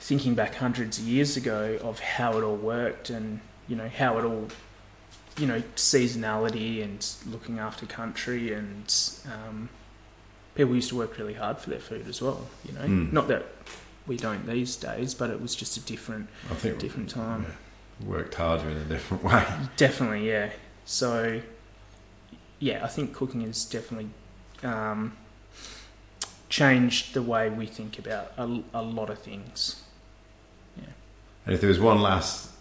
[0.00, 4.18] Thinking back hundreds of years ago of how it all worked and you know how
[4.18, 4.48] it all
[5.38, 8.94] you know seasonality and looking after country and
[9.26, 9.68] um,
[10.54, 12.46] people used to work really hard for their food as well.
[12.64, 13.12] You know, Mm.
[13.12, 13.46] not that
[14.06, 17.46] we don't these days, but it was just a different I think different time.
[18.00, 19.44] yeah, worked harder in a different way.
[19.78, 20.50] Definitely, yeah.
[20.84, 21.40] So,
[22.58, 24.10] yeah, I think cooking is definitely
[24.62, 25.16] um,
[26.54, 29.82] changed the way we think about a, a lot of things.
[31.46, 32.52] And if there was one last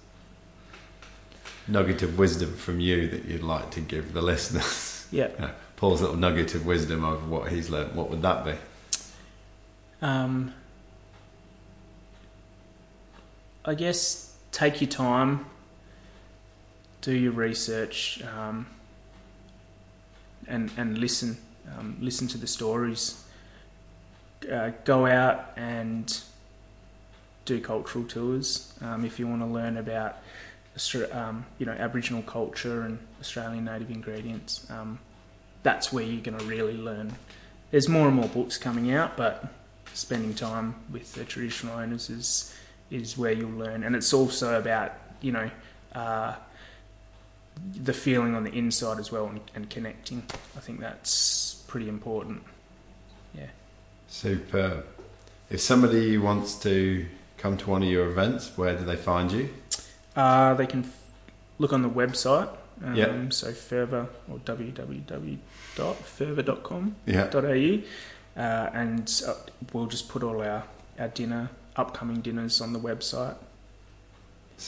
[1.68, 5.52] nugget of wisdom from you that you'd like to give the listeners, Yeah.
[5.76, 8.56] Paul's little nugget of wisdom of what he's learned, what would that be?
[10.02, 10.54] Um,
[13.64, 15.46] I guess take your time,
[17.02, 18.66] do your research, um,
[20.48, 21.38] and and listen.
[21.78, 23.24] Um, listen to the stories.
[24.52, 26.22] Uh, go out and
[27.46, 30.18] do cultural tours um, if you want to learn about
[31.12, 34.66] um, you know Aboriginal culture and Australian native ingredients.
[34.70, 35.00] Um,
[35.62, 37.14] that's where you're going to really learn.
[37.72, 39.54] There's more and more books coming out, but
[39.94, 42.56] spending time with the traditional owners is
[42.92, 45.50] is where you'll learn, and it's also about you know
[45.94, 46.36] uh,
[47.76, 50.24] the feeling on the inside as well and, and connecting.
[50.58, 52.44] I think that's pretty important.
[54.14, 54.86] Superb.
[55.50, 57.06] If somebody wants to
[57.38, 59.50] come to one of your events, where do they find you?
[60.16, 61.12] Uh, they can f-
[61.58, 62.48] look on the website.
[62.84, 63.12] Um, Yeah.
[63.30, 66.96] So Fervour or www.fervour.com.
[67.08, 67.30] Yeah.
[67.34, 67.80] au,
[68.38, 69.34] uh, and uh,
[69.74, 70.64] we'll just put all our,
[71.00, 73.36] our dinner, upcoming dinners on the website.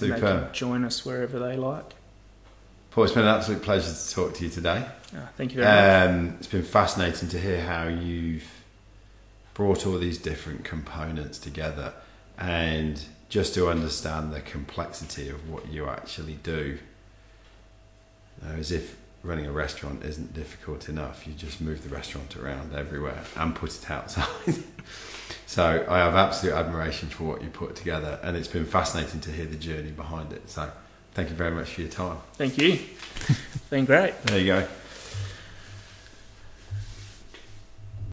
[0.02, 1.94] And They can join us wherever they like.
[2.90, 4.88] Paul, it's been an absolute pleasure to talk to you today.
[5.16, 6.10] Uh, thank you very much.
[6.10, 8.55] Um, it's been fascinating to hear how you've
[9.56, 11.94] brought all these different components together
[12.38, 16.78] and just to understand the complexity of what you actually do.
[18.42, 22.36] You know, as if running a restaurant isn't difficult enough, you just move the restaurant
[22.38, 24.28] around everywhere and put it outside.
[25.48, 29.32] so I have absolute admiration for what you put together, and it's been fascinating to
[29.32, 30.50] hear the journey behind it.
[30.50, 30.70] So
[31.14, 32.18] thank you very much for your time.
[32.34, 32.80] Thank you.
[33.72, 34.22] Been great.
[34.24, 34.68] There you go.